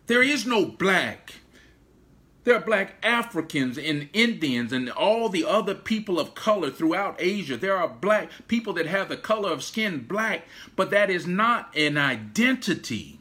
[0.07, 1.35] There is no black.
[2.45, 7.59] There are black Africans and Indians and all the other people of color throughout Asia.
[7.59, 10.45] There are black people that have the color of skin black,
[10.75, 13.19] but that is not an identity.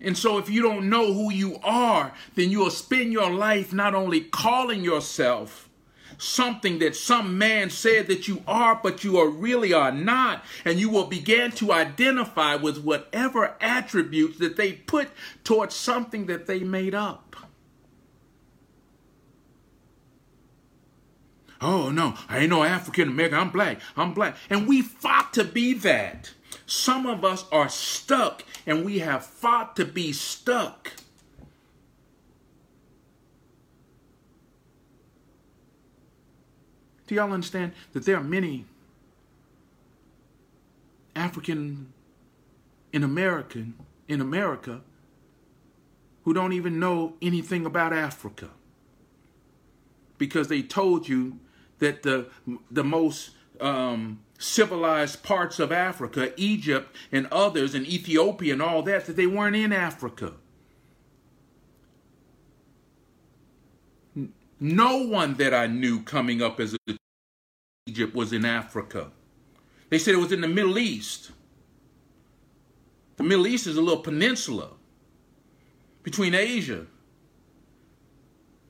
[0.00, 3.96] And so, if you don't know who you are, then you'll spend your life not
[3.96, 5.67] only calling yourself
[6.18, 10.44] something that some man said that you are, but you are really are not.
[10.64, 15.08] And you will begin to identify with whatever attributes that they put
[15.44, 17.36] towards something that they made up.
[21.60, 23.38] Oh no, I ain't no African American.
[23.38, 23.80] I'm black.
[23.96, 24.36] I'm black.
[24.48, 26.32] And we fought to be that.
[26.66, 30.92] Some of us are stuck and we have fought to be stuck.
[37.08, 38.66] Do y'all understand that there are many
[41.16, 41.92] African
[42.92, 43.74] in American
[44.06, 44.82] in America
[46.24, 48.50] who don't even know anything about Africa
[50.18, 51.38] because they told you
[51.78, 52.26] that the
[52.70, 59.06] the most um, civilized parts of Africa, Egypt and others, and Ethiopia and all that,
[59.06, 60.34] that they weren't in Africa.
[64.60, 66.96] No one that I knew coming up as a
[67.86, 69.10] Egypt was in Africa.
[69.88, 71.30] They said it was in the Middle East.
[73.16, 74.70] The Middle East is a little peninsula
[76.02, 76.86] between Asia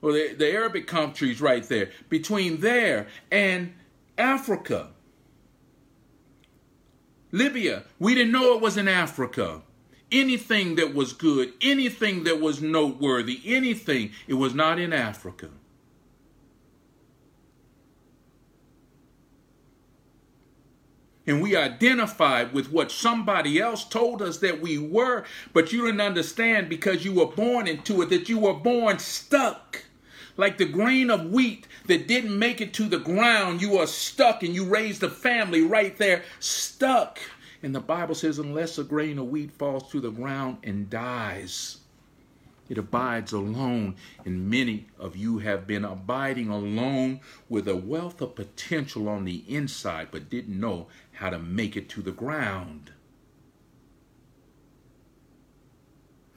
[0.01, 3.74] or the, the Arabic countries right there, between there and
[4.16, 4.88] Africa.
[7.33, 9.62] Libya, we didn't know it was in Africa.
[10.11, 15.51] Anything that was good, anything that was noteworthy, anything, it was not in Africa.
[21.29, 26.01] And we identified with what somebody else told us that we were, but you didn't
[26.01, 29.85] understand because you were born into it, that you were born stuck.
[30.38, 34.43] Like the grain of wheat that didn't make it to the ground, you are stuck
[34.43, 37.19] and you raised a family right there, stuck.
[37.62, 41.79] And the Bible says, unless a grain of wheat falls to the ground and dies,
[42.69, 43.97] it abides alone.
[44.25, 49.43] And many of you have been abiding alone with a wealth of potential on the
[49.49, 52.92] inside, but didn't know how to make it to the ground.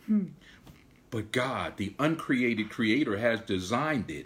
[0.08, 0.30] Hmm.
[1.12, 4.26] But God, the uncreated creator, has designed it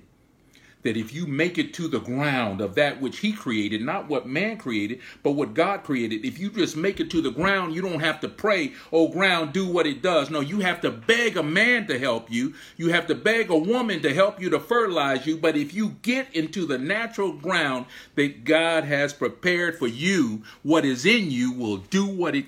[0.85, 4.27] that if you make it to the ground of that which he created, not what
[4.27, 7.81] man created, but what God created, if you just make it to the ground, you
[7.81, 10.29] don't have to pray, oh ground, do what it does.
[10.29, 12.53] No, you have to beg a man to help you.
[12.77, 15.37] You have to beg a woman to help you to fertilize you.
[15.37, 20.85] But if you get into the natural ground that God has prepared for you, what
[20.85, 22.45] is in you will do what it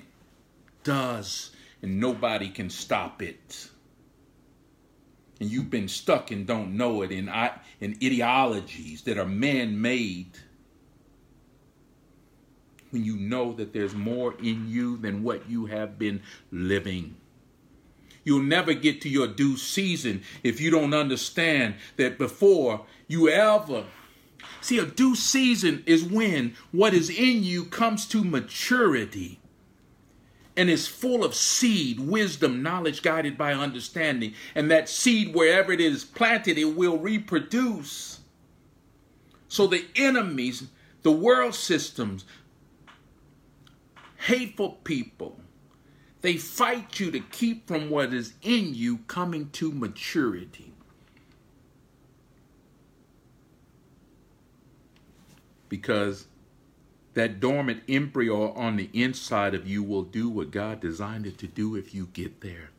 [0.84, 1.50] does,
[1.82, 3.68] and nobody can stop it
[5.40, 7.28] and you've been stuck and don't know it in,
[7.80, 10.38] in ideologies that are man made,
[12.90, 17.16] when you know that there's more in you than what you have been living.
[18.24, 23.84] You'll never get to your due season if you don't understand that before you ever
[24.60, 29.40] See, a due season is when what is in you comes to maturity
[30.58, 34.34] and is full of seed, wisdom, knowledge guided by understanding.
[34.56, 38.18] And that seed, wherever it is planted, it will reproduce.
[39.46, 40.64] So the enemies,
[41.02, 42.24] the world systems,
[44.16, 45.38] hateful people,
[46.22, 50.72] they fight you to keep from what is in you coming to maturity.
[55.68, 56.26] Because
[57.18, 61.48] that dormant embryo on the inside of you will do what God designed it to
[61.48, 62.70] do if you get there.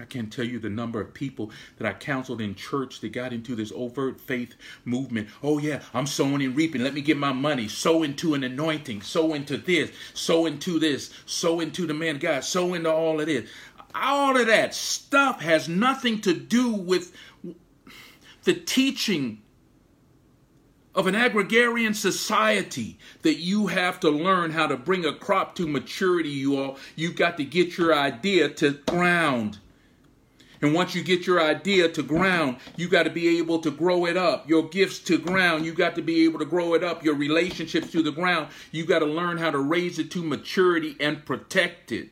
[0.00, 3.32] I can't tell you the number of people that I counseled in church that got
[3.32, 4.54] into this word of faith
[4.84, 5.28] movement.
[5.42, 6.82] Oh, yeah, I'm sowing and reaping.
[6.82, 7.68] Let me get my money.
[7.68, 9.02] Sow into an anointing.
[9.02, 9.90] Sow into this.
[10.14, 11.12] Sow into this.
[11.26, 12.44] Sow into the man God.
[12.44, 13.48] Sow into all of this.
[13.94, 17.14] All of that stuff has nothing to do with
[18.44, 19.42] the teaching
[20.98, 25.64] of an agrarian society that you have to learn how to bring a crop to
[25.64, 26.76] maturity, you all.
[26.96, 29.58] You've got to get your idea to ground.
[30.60, 34.06] And once you get your idea to ground, you got to be able to grow
[34.06, 34.48] it up.
[34.48, 37.04] Your gifts to ground, you got to be able to grow it up.
[37.04, 40.96] Your relationships to the ground, you got to learn how to raise it to maturity
[40.98, 42.08] and protect it.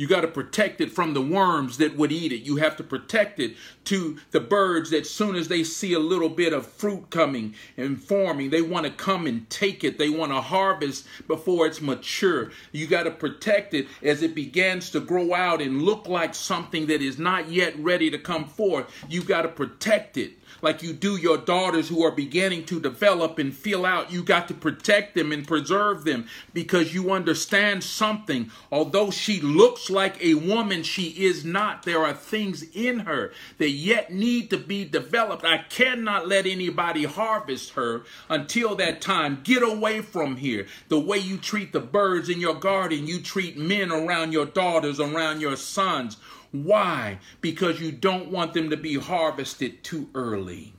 [0.00, 2.40] You got to protect it from the worms that would eat it.
[2.40, 6.30] You have to protect it to the birds that soon as they see a little
[6.30, 9.98] bit of fruit coming and forming, they want to come and take it.
[9.98, 12.50] They want to harvest before it's mature.
[12.72, 16.86] You got to protect it as it begins to grow out and look like something
[16.86, 18.86] that is not yet ready to come forth.
[19.10, 20.32] You got to protect it
[20.62, 24.12] like you do your daughters who are beginning to develop and feel out.
[24.12, 28.50] You got to protect them and preserve them because you understand something.
[28.70, 31.82] Although she looks like a woman, she is not.
[31.82, 35.44] There are things in her that yet need to be developed.
[35.44, 39.40] I cannot let anybody harvest her until that time.
[39.42, 40.66] Get away from here.
[40.88, 45.00] The way you treat the birds in your garden, you treat men around your daughters,
[45.00, 46.16] around your sons
[46.52, 47.18] why?
[47.40, 50.74] Because you don't want them to be harvested too early.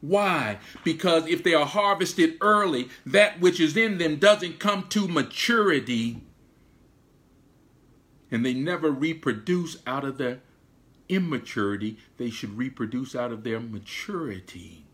[0.00, 0.58] Why?
[0.84, 6.22] Because if they are harvested early, that which is in them doesn't come to maturity
[8.30, 10.40] and they never reproduce out of their
[11.08, 11.98] immaturity.
[12.18, 14.84] They should reproduce out of their maturity.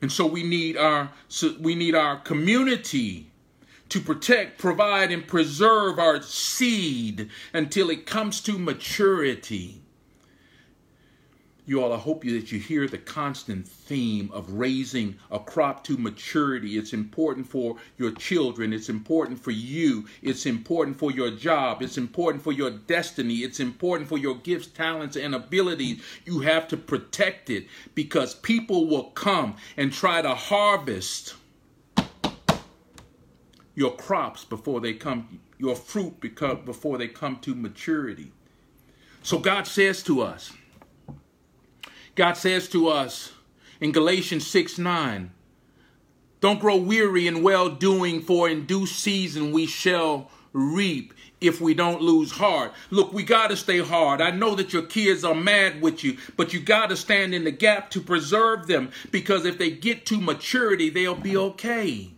[0.00, 3.30] And so we need our so we need our community
[3.88, 9.82] to protect, provide, and preserve our seed until it comes to maturity.
[11.68, 15.98] You all, I hope that you hear the constant theme of raising a crop to
[15.98, 16.78] maturity.
[16.78, 18.72] It's important for your children.
[18.72, 20.06] It's important for you.
[20.22, 21.82] It's important for your job.
[21.82, 23.40] It's important for your destiny.
[23.40, 26.00] It's important for your gifts, talents, and abilities.
[26.24, 31.34] You have to protect it because people will come and try to harvest
[33.78, 38.32] your crops before they come, your fruit become, before they come to maturity.
[39.22, 40.52] So God says to us,
[42.16, 43.32] God says to us
[43.80, 45.30] in Galatians 6 9,
[46.40, 51.72] don't grow weary in well doing, for in due season we shall reap if we
[51.72, 52.72] don't lose heart.
[52.90, 54.20] Look, we got to stay hard.
[54.20, 57.44] I know that your kids are mad with you, but you got to stand in
[57.44, 62.17] the gap to preserve them because if they get to maturity, they'll be okay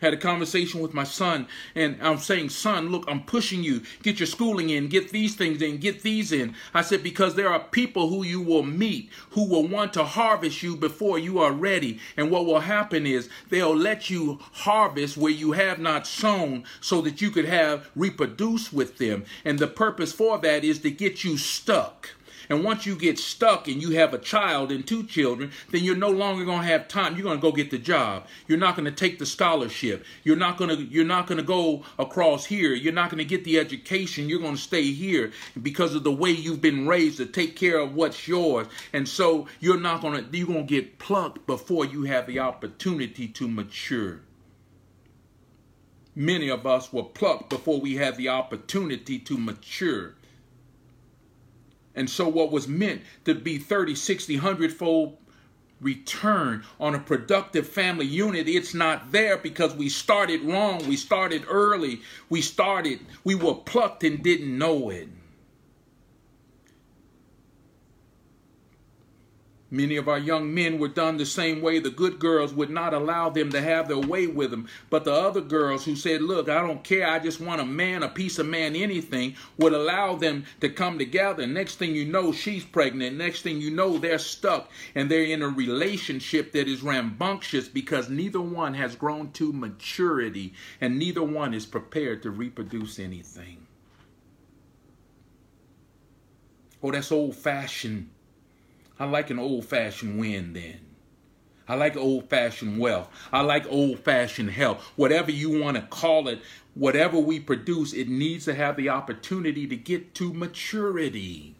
[0.00, 3.82] had a conversation with my son and I'm saying, son, look, I'm pushing you.
[4.02, 6.54] Get your schooling in, get these things in, get these in.
[6.74, 10.62] I said, because there are people who you will meet who will want to harvest
[10.62, 11.98] you before you are ready.
[12.16, 17.00] And what will happen is they'll let you harvest where you have not sown so
[17.02, 19.24] that you could have reproduce with them.
[19.44, 22.10] And the purpose for that is to get you stuck.
[22.50, 25.94] And once you get stuck and you have a child and two children, then you're
[25.94, 27.14] no longer going to have time.
[27.14, 28.26] You're going to go get the job.
[28.48, 30.04] You're not going to take the scholarship.
[30.24, 32.74] You're not going to you're not going to go across here.
[32.74, 34.28] You're not going to get the education.
[34.28, 35.30] You're going to stay here
[35.62, 38.66] because of the way you've been raised to take care of what's yours.
[38.92, 42.40] And so you're not going to you're going to get plucked before you have the
[42.40, 44.22] opportunity to mature.
[46.16, 50.16] Many of us were plucked before we had the opportunity to mature.
[52.00, 55.18] And so, what was meant to be 30, 60, 100 fold
[55.82, 60.88] return on a productive family unit, it's not there because we started wrong.
[60.88, 62.00] We started early.
[62.30, 65.10] We started, we were plucked and didn't know it.
[69.72, 71.78] Many of our young men were done the same way.
[71.78, 74.66] The good girls would not allow them to have their way with them.
[74.90, 78.02] But the other girls who said, Look, I don't care, I just want a man,
[78.02, 81.46] a piece of man, anything, would allow them to come together.
[81.46, 83.16] Next thing you know, she's pregnant.
[83.16, 88.08] Next thing you know, they're stuck and they're in a relationship that is rambunctious because
[88.08, 93.68] neither one has grown to maturity and neither one is prepared to reproduce anything.
[96.82, 98.10] Oh, that's old fashioned
[99.00, 100.78] I like an old fashioned win then.
[101.66, 103.08] I like old fashioned wealth.
[103.32, 104.92] I like old fashioned health.
[104.94, 106.42] Whatever you want to call it,
[106.74, 111.54] whatever we produce, it needs to have the opportunity to get to maturity.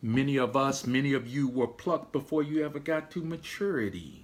[0.00, 4.23] Many of us, many of you were plucked before you ever got to maturity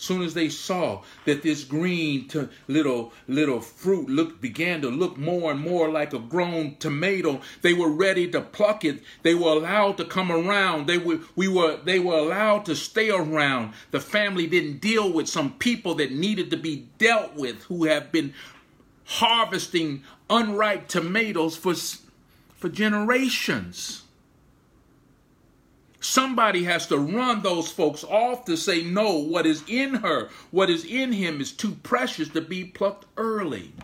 [0.00, 5.16] soon as they saw that this green to little little fruit look began to look
[5.16, 9.02] more and more like a grown tomato they were ready to pluck it.
[9.22, 10.86] They were allowed to come around.
[10.86, 13.74] They were we were they were allowed to stay around.
[13.90, 18.12] The family didn't deal with some people that needed to be dealt with who have
[18.12, 18.34] been
[19.04, 21.74] harvesting unripe tomatoes for
[22.56, 24.02] for generations
[26.10, 30.70] Somebody has to run those folks off to say, no, what is in her, what
[30.70, 33.74] is in him is too precious to be plucked early.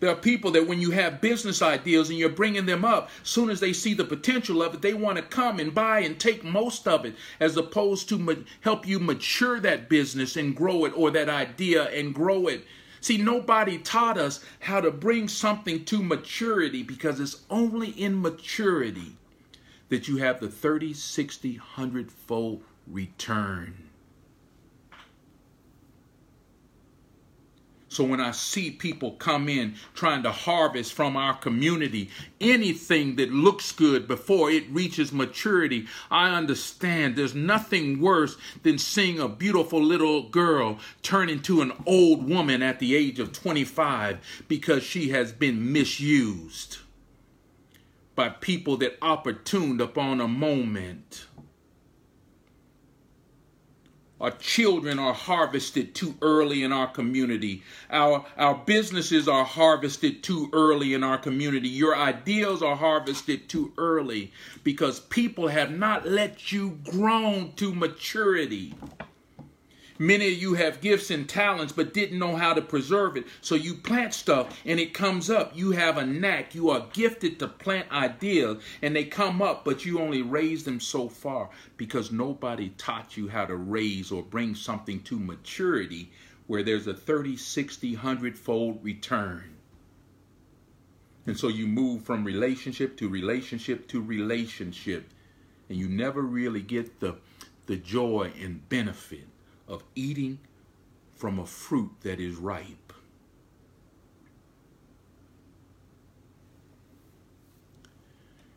[0.00, 3.28] There are people that when you have business ideas and you're bringing them up, as
[3.28, 6.18] soon as they see the potential of it, they want to come and buy and
[6.18, 8.32] take most of it as opposed to ma-
[8.62, 12.64] help you mature that business and grow it or that idea and grow it.
[13.00, 19.14] See, nobody taught us how to bring something to maturity because it's only in maturity
[19.88, 23.86] that you have the 30, 60, 100 fold return.
[27.96, 32.10] So when I see people come in trying to harvest from our community
[32.42, 39.18] anything that looks good before it reaches maturity, I understand there's nothing worse than seeing
[39.18, 44.82] a beautiful little girl turn into an old woman at the age of 25 because
[44.82, 46.76] she has been misused
[48.16, 51.26] by people that opportuned upon a moment.
[54.18, 57.62] Our children are harvested too early in our community.
[57.90, 61.68] Our, our businesses are harvested too early in our community.
[61.68, 64.32] Your ideals are harvested too early
[64.64, 68.74] because people have not let you grow to maturity.
[69.98, 73.26] Many of you have gifts and talents but didn't know how to preserve it.
[73.40, 75.56] So you plant stuff and it comes up.
[75.56, 76.54] You have a knack.
[76.54, 80.80] You are gifted to plant ideas and they come up, but you only raise them
[80.80, 86.10] so far because nobody taught you how to raise or bring something to maturity
[86.46, 89.56] where there's a 30, 60, 100 fold return.
[91.26, 95.10] And so you move from relationship to relationship to relationship.
[95.68, 97.16] And you never really get the,
[97.66, 99.26] the joy and benefit
[99.68, 100.38] of eating
[101.14, 102.92] from a fruit that is ripe.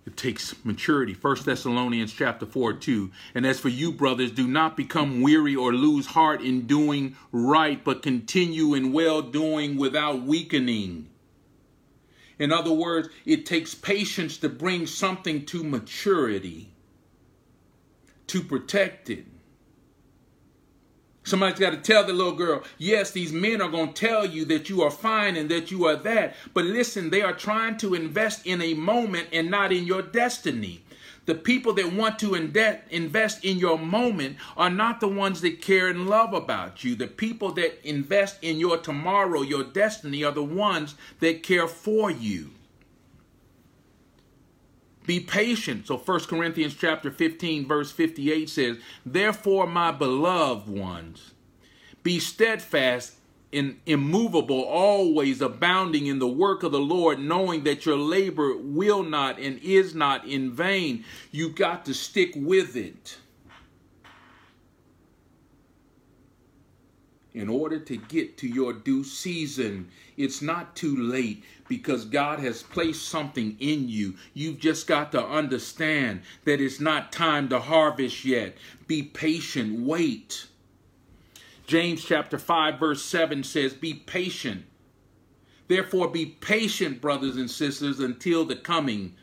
[0.05, 1.13] It takes maturity.
[1.13, 3.11] 1 Thessalonians chapter 4 2.
[3.35, 7.83] And as for you, brothers, do not become weary or lose heart in doing right,
[7.83, 11.09] but continue in well doing without weakening.
[12.39, 16.71] In other words, it takes patience to bring something to maturity,
[18.27, 19.25] to protect it
[21.29, 24.45] Somebody's got to tell the little girl, yes, these men are going to tell you
[24.45, 26.35] that you are fine and that you are that.
[26.53, 30.83] But listen, they are trying to invest in a moment and not in your destiny.
[31.25, 35.87] The people that want to invest in your moment are not the ones that care
[35.87, 36.95] and love about you.
[36.95, 42.09] The people that invest in your tomorrow, your destiny, are the ones that care for
[42.09, 42.49] you.
[45.09, 45.87] Be patient.
[45.87, 51.31] So 1 Corinthians chapter 15 verse 58 says, "Therefore my beloved ones,
[52.03, 53.13] be steadfast
[53.51, 59.01] and immovable, always abounding in the work of the Lord, knowing that your labor will
[59.01, 63.17] not and is not in vain." You got to stick with it.
[67.33, 69.87] In order to get to your due season.
[70.17, 74.15] It's not too late because God has placed something in you.
[74.33, 78.57] You've just got to understand that it's not time to harvest yet.
[78.87, 80.47] Be patient, wait.
[81.67, 84.65] James chapter 5 verse 7 says, "Be patient.
[85.67, 89.13] Therefore be patient, brothers and sisters, until the coming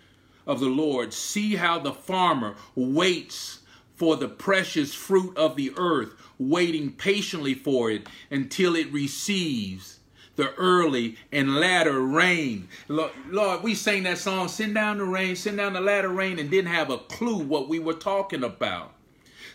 [0.46, 1.12] of the Lord.
[1.12, 3.58] See how the farmer waits
[3.96, 9.98] for the precious fruit of the earth, waiting patiently for it until it receives
[10.36, 12.68] the early and latter rain.
[12.88, 16.38] Lord, Lord, we sang that song, Send Down the Rain, Send Down the Latter Rain,
[16.38, 18.92] and didn't have a clue what we were talking about.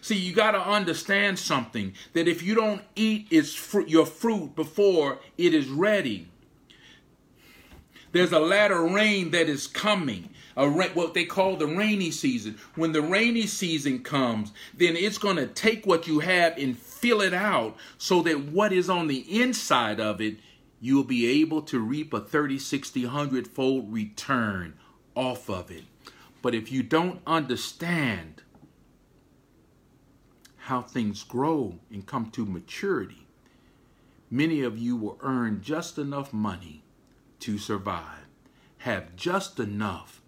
[0.01, 4.55] See, you got to understand something that if you don't eat its fruit, your fruit
[4.55, 6.27] before it is ready,
[8.11, 10.29] there's a latter rain that is coming.
[10.55, 12.57] A what they call the rainy season.
[12.75, 17.21] When the rainy season comes, then it's going to take what you have and fill
[17.21, 20.37] it out so that what is on the inside of it,
[20.79, 24.73] you'll be able to reap a 30, 60, 100 fold return
[25.15, 25.83] off of it.
[26.41, 28.41] But if you don't understand
[30.65, 33.27] how things grow and come to maturity,
[34.29, 36.83] many of you will earn just enough money
[37.39, 38.25] to survive,
[38.79, 40.20] have just enough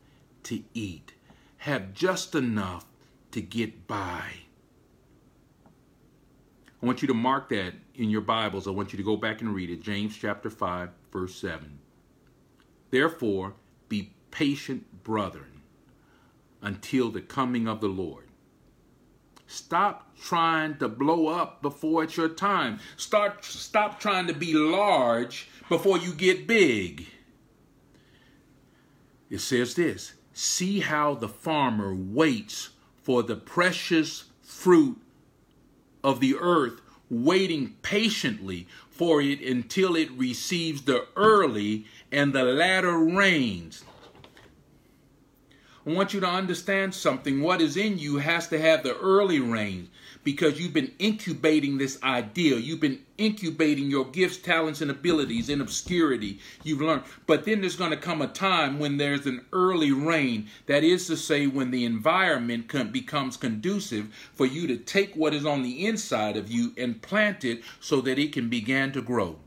[0.46, 1.14] to eat,
[1.58, 2.86] have just enough
[3.32, 4.24] to get by.
[6.82, 8.68] I want you to mark that in your Bibles.
[8.68, 9.82] I want you to go back and read it.
[9.82, 11.80] James chapter 5, verse 7.
[12.91, 13.54] Therefore,
[13.88, 15.62] be patient, brethren,
[16.62, 18.28] until the coming of the Lord.
[19.48, 22.80] Stop trying to blow up before it's your time.
[22.98, 27.06] Start stop trying to be large before you get big.
[29.30, 32.70] It says this, see how the farmer waits
[33.02, 34.98] for the precious fruit
[36.04, 42.98] of the earth, waiting patiently for it until it receives the early and the latter
[42.98, 43.84] rains.
[45.86, 47.42] I want you to understand something.
[47.42, 49.90] What is in you has to have the early rains
[50.24, 52.57] because you've been incubating this idea.
[52.57, 56.39] You've been incubating your gifts, talents, and abilities in obscurity.
[56.63, 57.03] You've learned.
[57.28, 60.47] But then there's going to come a time when there's an early rain.
[60.67, 65.45] That is to say, when the environment becomes conducive for you to take what is
[65.45, 69.38] on the inside of you and plant it so that it can begin to grow.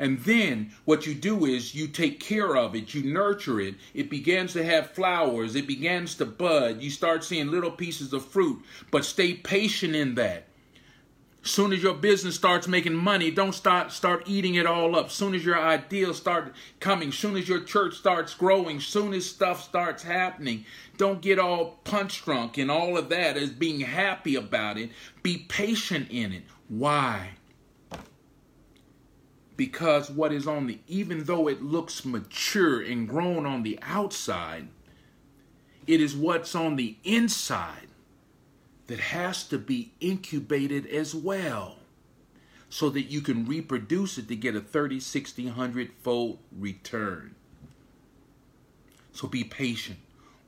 [0.00, 3.74] And then what you do is you take care of it, you nurture it.
[3.92, 6.80] It begins to have flowers, it begins to bud.
[6.80, 10.46] You start seeing little pieces of fruit, but stay patient in that.
[11.42, 15.10] Soon as your business starts making money, don't start start eating it all up.
[15.10, 19.62] Soon as your ideas start coming, soon as your church starts growing, soon as stuff
[19.62, 20.64] starts happening,
[20.96, 24.90] don't get all punch drunk and all of that as being happy about it.
[25.22, 26.44] Be patient in it.
[26.68, 27.32] Why?
[29.60, 34.66] Because what is on the even though it looks mature and grown on the outside
[35.86, 37.88] it is what's on the inside
[38.86, 41.76] that has to be incubated as well
[42.70, 47.34] so that you can reproduce it to get a 30 60 100 fold return.
[49.12, 49.98] So be patient.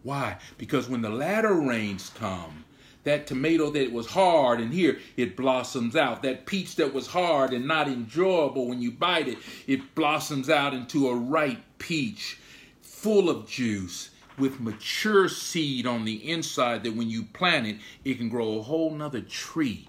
[0.03, 0.39] Why?
[0.57, 2.65] Because when the latter rains come
[3.05, 6.22] that tomato that was hard and here it blossoms out.
[6.22, 10.74] That peach that was hard and not enjoyable when you bite it it blossoms out
[10.74, 12.38] into a ripe peach
[12.80, 18.18] full of juice with mature seed on the inside that when you plant it it
[18.18, 19.88] can grow a whole nother tree.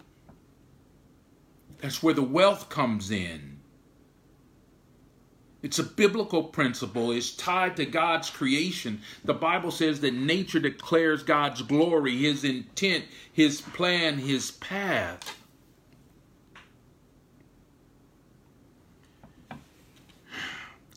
[1.79, 3.52] That's where the wealth comes in
[5.63, 7.11] it's a biblical principle.
[7.11, 9.01] It's tied to God's creation.
[9.23, 15.39] The Bible says that nature declares God's glory, His intent, His plan, His path.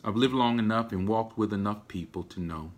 [0.03, 2.71] I've lived long enough and walked with enough people to know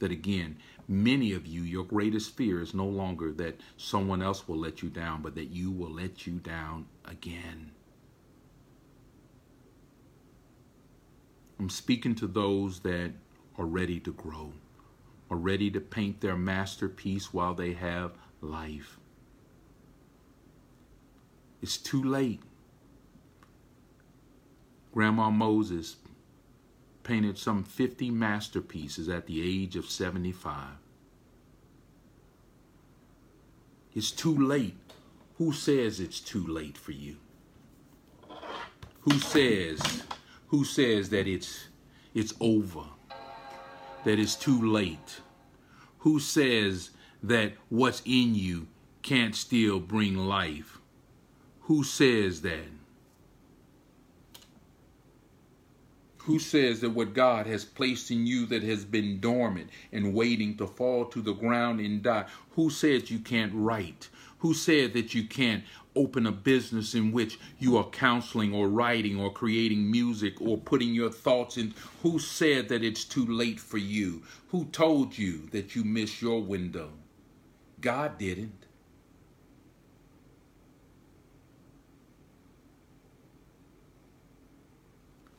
[0.00, 0.56] that, again,
[0.88, 4.88] many of you, your greatest fear is no longer that someone else will let you
[4.88, 7.70] down, but that you will let you down again.
[11.60, 13.12] I'm speaking to those that
[13.58, 14.54] are ready to grow,
[15.30, 18.98] are ready to paint their masterpiece while they have life.
[21.60, 22.40] It's too late.
[24.94, 25.96] Grandma Moses
[27.02, 30.66] painted some 50 masterpieces at the age of 75.
[33.94, 34.78] It's too late.
[35.36, 37.16] Who says it's too late for you?
[39.02, 40.04] Who says
[40.50, 41.68] who says that it's
[42.12, 42.82] it's over,
[44.04, 45.20] that it's too late?
[45.98, 46.90] Who says
[47.22, 48.66] that what's in you
[49.02, 50.78] can't still bring life?
[51.62, 52.66] Who says that?
[56.24, 60.56] Who says that what God has placed in you that has been dormant and waiting
[60.56, 62.24] to fall to the ground and die?
[62.50, 64.08] Who says you can't write?
[64.40, 65.64] Who said that you can't
[65.94, 70.94] open a business in which you are counseling or writing or creating music or putting
[70.94, 71.74] your thoughts in?
[72.02, 74.22] Who said that it's too late for you?
[74.48, 76.90] Who told you that you miss your window?
[77.80, 78.66] God didn't.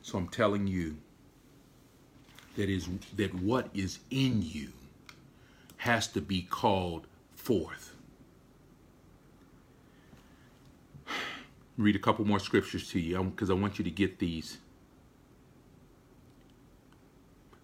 [0.02, 0.96] So I'm telling you
[2.56, 4.68] that is that what is in you
[5.78, 7.91] has to be called forth.
[11.82, 14.58] Read a couple more scriptures to you because I want you to get these.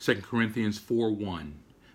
[0.00, 1.54] 2 Corinthians 4 1.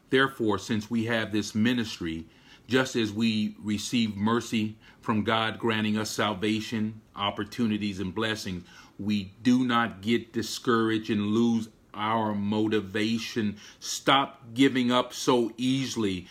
[0.09, 2.25] Therefore, since we have this ministry,
[2.67, 8.63] just as we receive mercy from God, granting us salvation, opportunities, and blessings,
[8.97, 13.57] we do not get discouraged and lose our motivation.
[13.79, 16.27] Stop giving up so easily,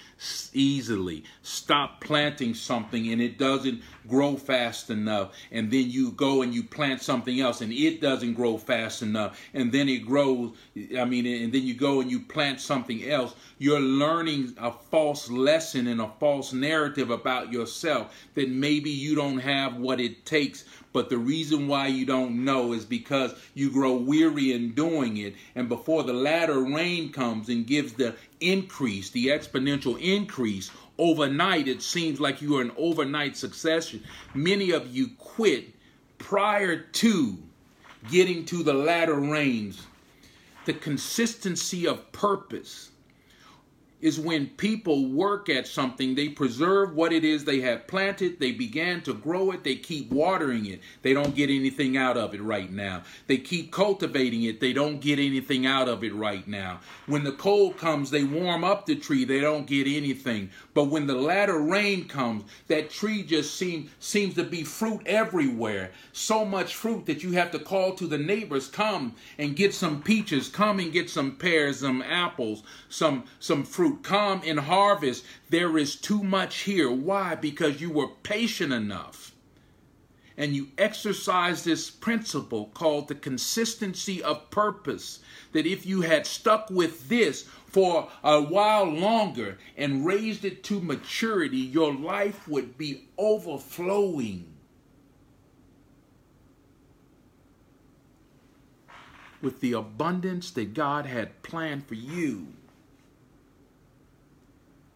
[0.53, 1.25] easily.
[1.43, 5.33] Stop planting something and it doesn't grow fast enough.
[5.51, 9.41] And then you go and you plant something else and it doesn't grow fast enough.
[9.55, 10.53] And then it grows,
[10.99, 13.35] I mean, and then you go and you plant something else.
[13.59, 19.39] You're learning a false lesson and a false narrative about yourself that maybe you don't
[19.39, 23.95] have what it takes but the reason why you don't know is because you grow
[23.95, 25.35] weary in doing it.
[25.55, 30.71] And before the latter rain comes and gives the increase, the exponential increase,
[31.03, 33.93] overnight it seems like you are an overnight success.
[34.35, 35.75] Many of you quit
[36.19, 37.39] prior to
[38.09, 39.85] getting to the latter rains.
[40.65, 42.92] The consistency of purpose
[44.03, 48.53] is when people work at something, they preserve what it is they have planted, they
[48.53, 50.81] began to grow it, they keep watering it.
[51.03, 53.05] They don't get anything out of it right now.
[53.29, 56.81] They keep cultivating it, they don't get anything out of it right now.
[57.07, 60.51] When the cold comes, they warm up the tree, they don't get anything.
[60.75, 65.93] But when the latter rain comes, that tree just seem, seems to be fruit everywhere.
[66.13, 70.03] So much fruit that you have to call to the neighbors, come and get some
[70.03, 75.77] peaches, come and get some pears, some apples, some some fruit come and harvest, there
[75.79, 76.91] is too much here.
[76.91, 77.35] Why?
[77.35, 79.35] Because you were patient enough.
[80.37, 85.21] And you exercise this principle called the consistency of purpose.
[85.53, 90.81] That if you had stuck with this for a while longer and raised it to
[90.81, 94.53] maturity, your life would be overflowing
[99.43, 102.47] with the abundance that God had planned for you.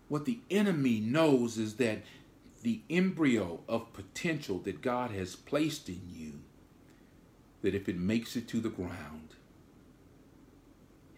[0.09, 2.03] What the enemy knows is that
[2.63, 6.41] the embryo of potential that God has placed in you,
[7.63, 9.35] that if it makes it to the ground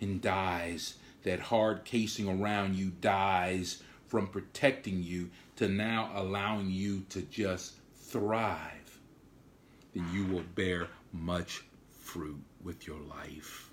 [0.00, 7.04] and dies, that hard casing around you dies from protecting you to now allowing you
[7.10, 8.98] to just thrive,
[9.94, 13.70] then you will bear much fruit with your life.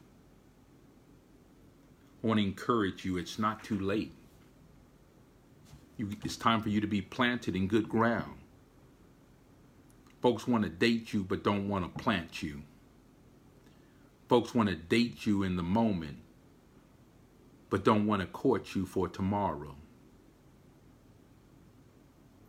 [2.24, 4.11] I want to encourage you, it's not too late.
[5.98, 8.38] It's time for you to be planted in good ground.
[10.22, 12.64] Folks want to date you but don't want to plant you.
[14.28, 16.18] Folks want to date you in the moment
[17.70, 19.76] but don't want to court you for tomorrow.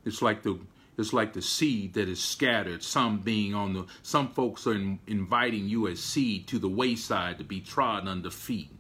[0.05, 0.59] It's like the
[0.99, 4.99] it's like the seed that is scattered, some being on the some folks are in,
[5.07, 8.71] inviting you as seed to the wayside to be trodden under feet.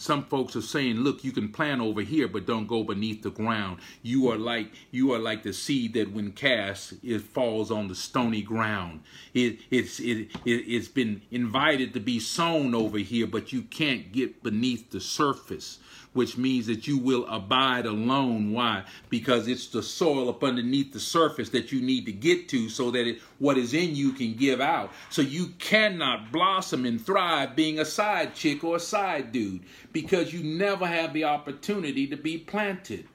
[0.00, 3.30] Some folks are saying, look, you can plant over here, but don't go beneath the
[3.30, 3.80] ground.
[4.00, 7.94] You are like you are like the seed that when cast, it falls on the
[7.94, 9.02] stony ground.
[9.34, 14.10] It, it's it, it, it's been invited to be sown over here, but you can't
[14.10, 15.80] get beneath the surface
[16.12, 18.52] which means that you will abide alone.
[18.52, 18.84] Why?
[19.08, 22.90] Because it's the soil up underneath the surface that you need to get to so
[22.90, 24.92] that it, what is in you can give out.
[25.08, 30.32] So you cannot blossom and thrive being a side chick or a side dude because
[30.32, 33.06] you never have the opportunity to be planted.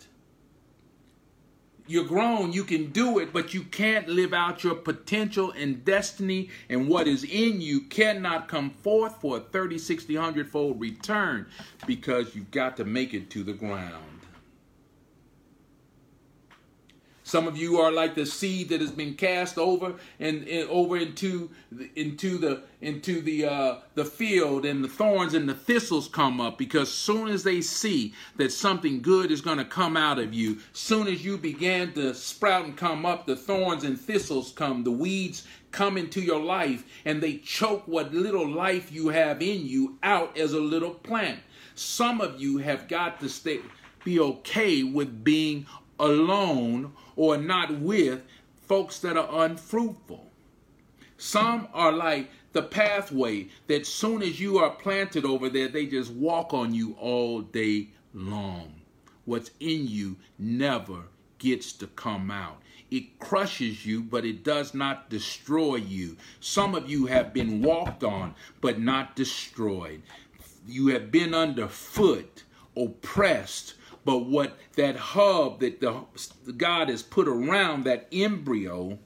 [1.87, 6.49] You're grown, you can do it, but you can't live out your potential and destiny,
[6.67, 11.45] and what is in you cannot come forth for a 30, 60, 100 fold return
[11.85, 14.14] because you've got to make it to the ground.
[17.35, 20.95] Some of you are like the seed that has been cast over and, and over
[20.95, 26.07] into the, into the into the uh, the field, and the thorns and the thistles
[26.07, 30.17] come up because soon as they see that something good is going to come out
[30.17, 34.53] of you, soon as you begin to sprout and come up, the thorns and thistles
[34.53, 39.41] come, the weeds come into your life, and they choke what little life you have
[39.41, 41.41] in you out as a little plant.
[41.73, 43.59] Some of you have got to stay
[44.05, 45.65] be okay with being
[45.99, 48.21] alone or not with
[48.67, 50.31] folks that are unfruitful.
[51.17, 56.11] Some are like the pathway that soon as you are planted over there, they just
[56.11, 58.73] walk on you all day long.
[59.25, 61.03] What's in you never
[61.39, 62.61] gets to come out.
[62.91, 66.17] It crushes you, but it does not destroy you.
[66.39, 70.01] Some of you have been walked on, but not destroyed.
[70.67, 72.43] You have been underfoot,
[72.77, 73.73] oppressed,
[74.05, 76.03] but what that hub that the
[76.55, 78.99] God has put around that embryo,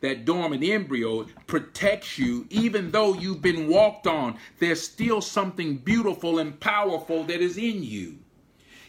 [0.00, 4.38] that dormant embryo, protects you, even though you've been walked on.
[4.58, 8.18] There's still something beautiful and powerful that is in you.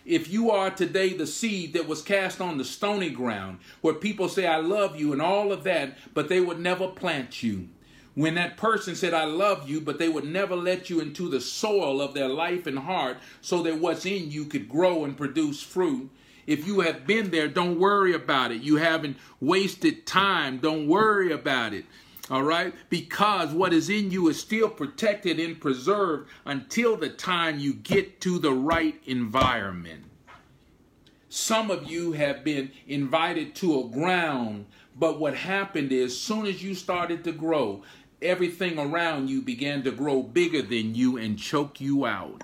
[0.05, 4.27] If you are today the seed that was cast on the stony ground, where people
[4.27, 7.69] say, I love you, and all of that, but they would never plant you.
[8.15, 11.41] When that person said, I love you, but they would never let you into the
[11.41, 15.63] soil of their life and heart so that what's in you could grow and produce
[15.63, 16.09] fruit.
[16.45, 18.61] If you have been there, don't worry about it.
[18.61, 20.59] You haven't wasted time.
[20.59, 21.85] Don't worry about it.
[22.29, 22.73] All right?
[22.89, 28.21] Because what is in you is still protected and preserved until the time you get
[28.21, 30.03] to the right environment.
[31.29, 36.61] Some of you have been invited to a ground, but what happened is, soon as
[36.61, 37.81] you started to grow,
[38.23, 42.43] everything around you began to grow bigger than you and choke you out.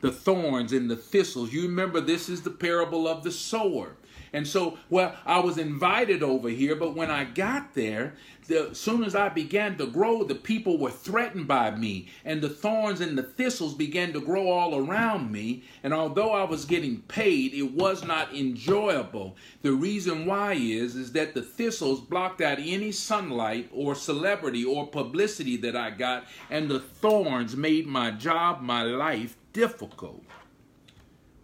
[0.00, 1.52] The thorns and the thistles.
[1.52, 3.96] You remember this is the parable of the sower.
[4.36, 8.16] And so, well, I was invited over here, but when I got there,
[8.48, 12.42] the, as soon as I began to grow, the people were threatened by me, and
[12.42, 15.64] the thorns and the thistles began to grow all around me.
[15.82, 19.36] And although I was getting paid, it was not enjoyable.
[19.62, 24.86] The reason why is is that the thistles blocked out any sunlight or celebrity or
[24.86, 30.24] publicity that I got, and the thorns made my job, my life difficult.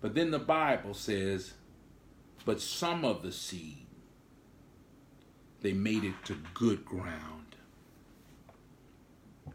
[0.02, 1.54] But then the Bible says
[2.44, 3.86] but some of the seed,
[5.60, 7.56] they made it to good ground.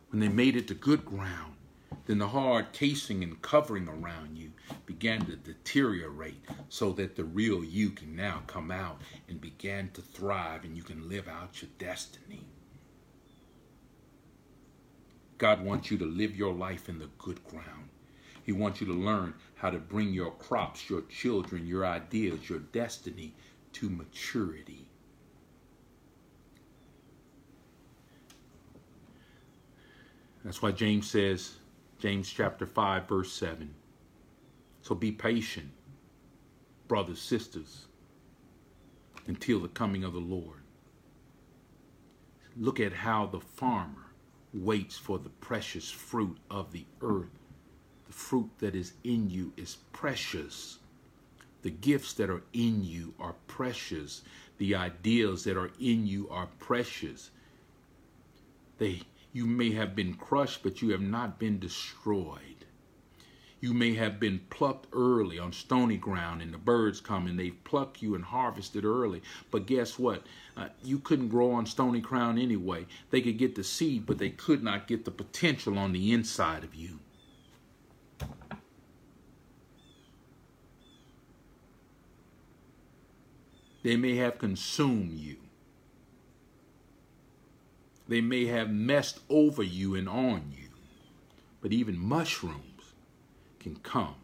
[0.09, 1.53] When they made it to good ground,
[2.05, 4.53] then the hard casing and covering around you
[4.85, 10.01] began to deteriorate so that the real you can now come out and began to
[10.01, 12.45] thrive and you can live out your destiny.
[15.37, 17.89] God wants you to live your life in the good ground.
[18.43, 22.59] He wants you to learn how to bring your crops, your children, your ideas, your
[22.59, 23.33] destiny
[23.73, 24.87] to maturity.
[30.45, 31.55] That's why James says,
[31.99, 33.73] James chapter 5, verse 7.
[34.81, 35.71] So be patient,
[36.87, 37.87] brothers, sisters,
[39.25, 40.61] until the coming of the Lord.
[42.55, 44.13] Look at how the farmer
[44.53, 47.36] waits for the precious fruit of the earth
[48.17, 50.79] fruit that is in you is precious.
[51.61, 54.23] The gifts that are in you are precious.
[54.57, 57.29] The ideas that are in you are precious.
[58.79, 59.03] They
[59.33, 62.65] you may have been crushed, but you have not been destroyed.
[63.59, 67.63] You may have been plucked early on stony ground, and the birds come and they've
[67.63, 69.21] plucked you and harvested early.
[69.51, 70.23] But guess what?
[70.55, 72.87] Uh, you couldn't grow on stony ground anyway.
[73.11, 76.63] They could get the seed, but they could not get the potential on the inside
[76.63, 76.99] of you.
[83.87, 85.37] They may have consumed you.
[88.05, 90.67] They may have messed over you and on you.
[91.61, 92.95] But even mushrooms
[93.61, 94.15] can come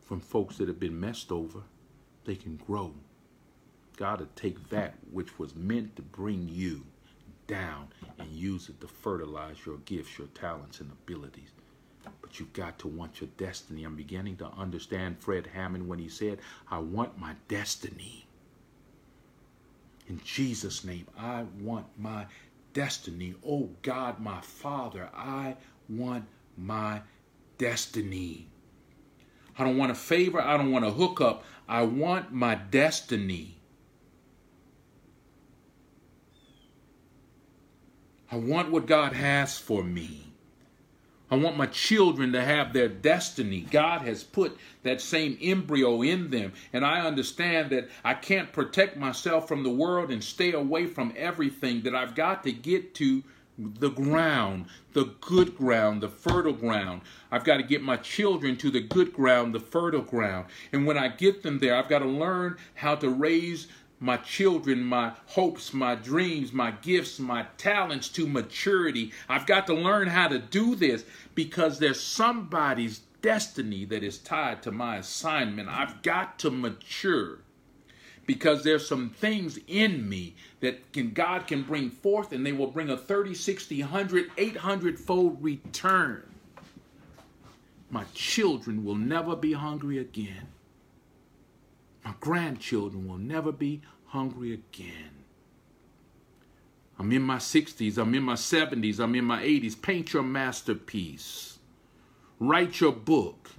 [0.00, 1.60] from folks that have been messed over.
[2.24, 2.94] They can grow.
[3.96, 6.84] God will take that which was meant to bring you
[7.46, 11.50] down and use it to fertilize your gifts, your talents, and abilities.
[12.28, 13.84] But you've got to want your destiny.
[13.84, 18.26] I'm beginning to understand Fred Hammond when he said, I want my destiny.
[20.08, 22.26] In Jesus' name, I want my
[22.74, 23.34] destiny.
[23.46, 25.56] Oh God, my Father, I
[25.88, 26.26] want
[26.58, 27.00] my
[27.56, 28.48] destiny.
[29.58, 30.38] I don't want a favor.
[30.38, 31.44] I don't want a hookup.
[31.66, 33.56] I want my destiny.
[38.30, 40.27] I want what God has for me.
[41.30, 43.60] I want my children to have their destiny.
[43.70, 46.52] God has put that same embryo in them.
[46.72, 51.12] And I understand that I can't protect myself from the world and stay away from
[51.16, 53.22] everything, that I've got to get to
[53.58, 57.02] the ground, the good ground, the fertile ground.
[57.30, 60.46] I've got to get my children to the good ground, the fertile ground.
[60.72, 63.66] And when I get them there, I've got to learn how to raise
[64.00, 69.12] my children, my hopes, my dreams, my gifts, my talents to maturity.
[69.28, 74.62] I've got to learn how to do this because there's somebody's destiny that is tied
[74.62, 75.68] to my assignment.
[75.68, 77.38] I've got to mature
[78.26, 82.66] because there's some things in me that can God can bring forth and they will
[82.66, 86.22] bring a 30, 60, 100, 800 fold return.
[87.90, 90.48] My children will never be hungry again.
[92.08, 95.10] My grandchildren will never be hungry again.
[96.98, 99.80] I'm in my 60s, I'm in my 70s, I'm in my 80s.
[99.80, 101.58] Paint your masterpiece.
[102.40, 103.50] Write your book.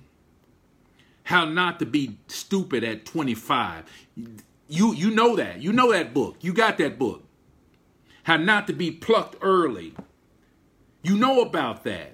[1.22, 3.86] How not to be stupid at 25.
[4.68, 5.62] You you know that.
[5.62, 6.38] You know that book.
[6.41, 7.24] You got that book.
[8.24, 9.93] How not to be plucked early.
[11.04, 12.14] You know about that.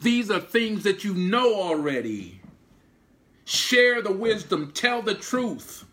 [0.00, 2.39] These are things that you know already.
[3.50, 5.84] Share the wisdom, tell the truth.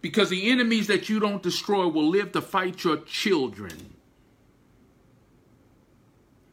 [0.00, 3.92] Because the enemies that you don't destroy will live to fight your children.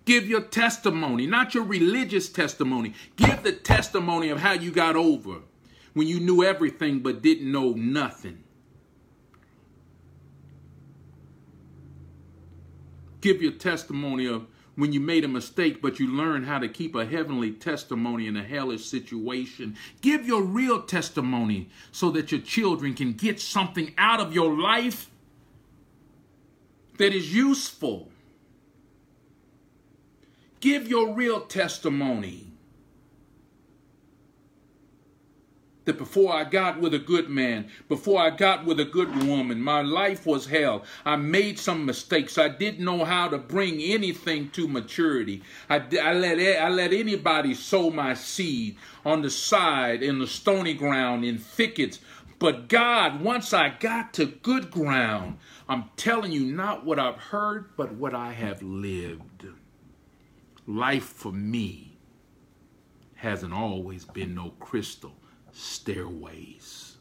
[0.03, 2.93] Give your testimony, not your religious testimony.
[3.15, 5.37] Give the testimony of how you got over
[5.93, 8.43] when you knew everything but didn't know nothing.
[13.21, 14.45] Give your testimony of
[14.77, 18.37] when you made a mistake, but you learned how to keep a heavenly testimony in
[18.37, 19.75] a hellish situation.
[20.01, 25.09] Give your real testimony so that your children can get something out of your life
[26.99, 28.09] that is useful.
[30.59, 32.46] Give your real testimony.
[35.87, 39.61] That before I got with a good man, before I got with a good woman,
[39.61, 40.83] my life was hell.
[41.05, 42.37] I made some mistakes.
[42.37, 45.41] I didn't know how to bring anything to maturity.
[45.69, 48.75] I, I, let, I let anybody sow my seed
[49.05, 51.99] on the side, in the stony ground, in thickets.
[52.37, 55.37] But God, once I got to good ground,
[55.69, 59.47] I'm telling you not what I've heard, but what I have lived.
[60.67, 61.97] Life for me
[63.15, 65.16] hasn't always been no crystal
[65.57, 66.97] stairways.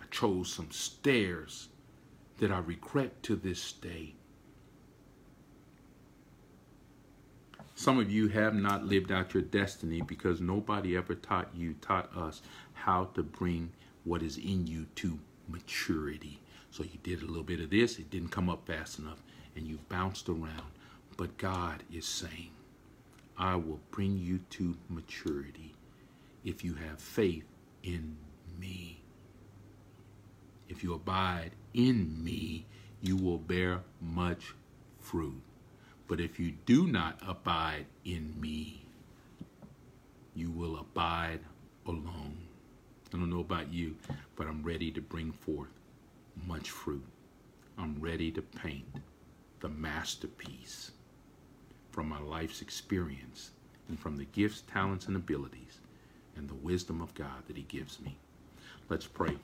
[0.00, 1.68] I chose some stairs
[2.38, 4.14] that I regret to this day.
[7.74, 12.14] Some of you have not lived out your destiny because nobody ever taught you, taught
[12.16, 12.42] us
[12.74, 13.72] how to bring
[14.04, 16.40] what is in you to maturity.
[16.70, 19.22] So you did a little bit of this, it didn't come up fast enough,
[19.56, 20.70] and you bounced around.
[21.16, 22.50] But God is saying,
[23.36, 25.74] I will bring you to maturity
[26.44, 27.44] if you have faith
[27.82, 28.16] in
[28.58, 29.02] me.
[30.68, 32.66] If you abide in me,
[33.02, 34.54] you will bear much
[35.00, 35.42] fruit.
[36.06, 38.84] But if you do not abide in me,
[40.34, 41.40] you will abide
[41.86, 42.38] alone.
[43.12, 43.96] I don't know about you,
[44.36, 45.70] but I'm ready to bring forth
[46.46, 47.04] much fruit.
[47.78, 48.86] I'm ready to paint
[49.60, 50.92] the masterpiece
[51.90, 53.50] from my life's experience
[53.88, 55.80] and from the gifts, talents, and abilities
[56.40, 58.16] and the wisdom of God that He gives me.
[58.88, 59.36] Let's pray.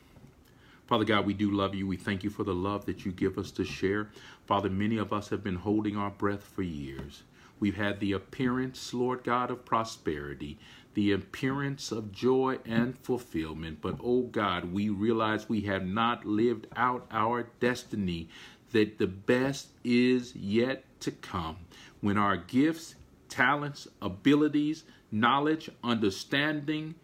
[0.87, 1.87] Father God, we do love you.
[1.87, 4.09] We thank you for the love that you give us to share.
[4.47, 7.23] Father, many of us have been holding our breath for years.
[7.61, 10.59] We've had the appearance, Lord God, of prosperity,
[10.95, 13.81] the appearance of joy and fulfillment.
[13.83, 18.29] But, oh God, we realize we have not lived out our destiny,
[18.73, 21.57] that the best is yet to come
[22.01, 22.95] when our gifts,
[23.29, 24.85] talents, abilities,
[25.21, 26.95] knowledge, understanding,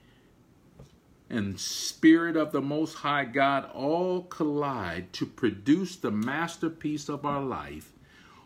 [1.31, 7.43] and spirit of the Most High God all collide to produce the masterpiece of our
[7.43, 7.93] life,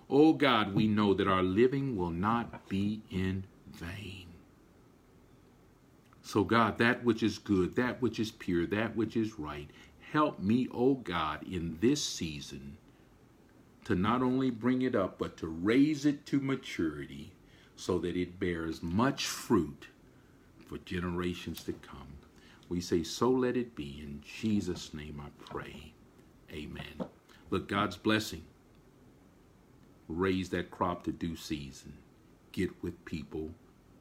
[0.08, 4.26] oh God, we know that our living will not be in vain.
[6.22, 9.68] So, God, that which is good, that which is pure, that which is right,
[10.12, 12.76] help me, oh God, in this season
[13.84, 17.32] to not only bring it up, but to raise it to maturity
[17.76, 19.88] so that it bears much fruit
[20.66, 22.08] for generations to come.
[22.68, 24.00] We say, so let it be.
[24.02, 25.92] In Jesus' name I pray.
[26.52, 27.08] Amen.
[27.50, 28.42] Look, God's blessing.
[30.08, 31.94] Raise that crop to due season.
[32.52, 33.50] Get with people.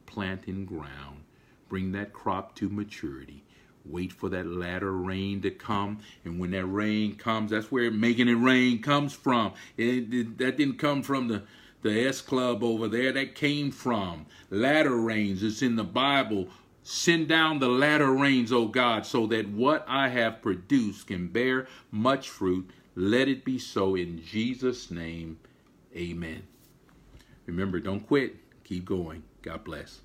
[0.06, 1.24] Plant in ground.
[1.70, 3.44] Bring that crop to maturity.
[3.84, 6.00] Wait for that latter rain to come.
[6.24, 9.54] And when that rain comes, that's where making it rain comes from.
[9.78, 11.44] It, it, that didn't come from the
[11.86, 14.26] the S Club over there that came from.
[14.50, 16.48] Latter rains, it's in the Bible.
[16.82, 21.68] Send down the latter rains, O God, so that what I have produced can bear
[21.92, 22.72] much fruit.
[22.96, 25.38] Let it be so in Jesus' name.
[25.96, 26.42] Amen.
[27.46, 28.38] Remember, don't quit.
[28.64, 29.22] Keep going.
[29.44, 30.02] God bless.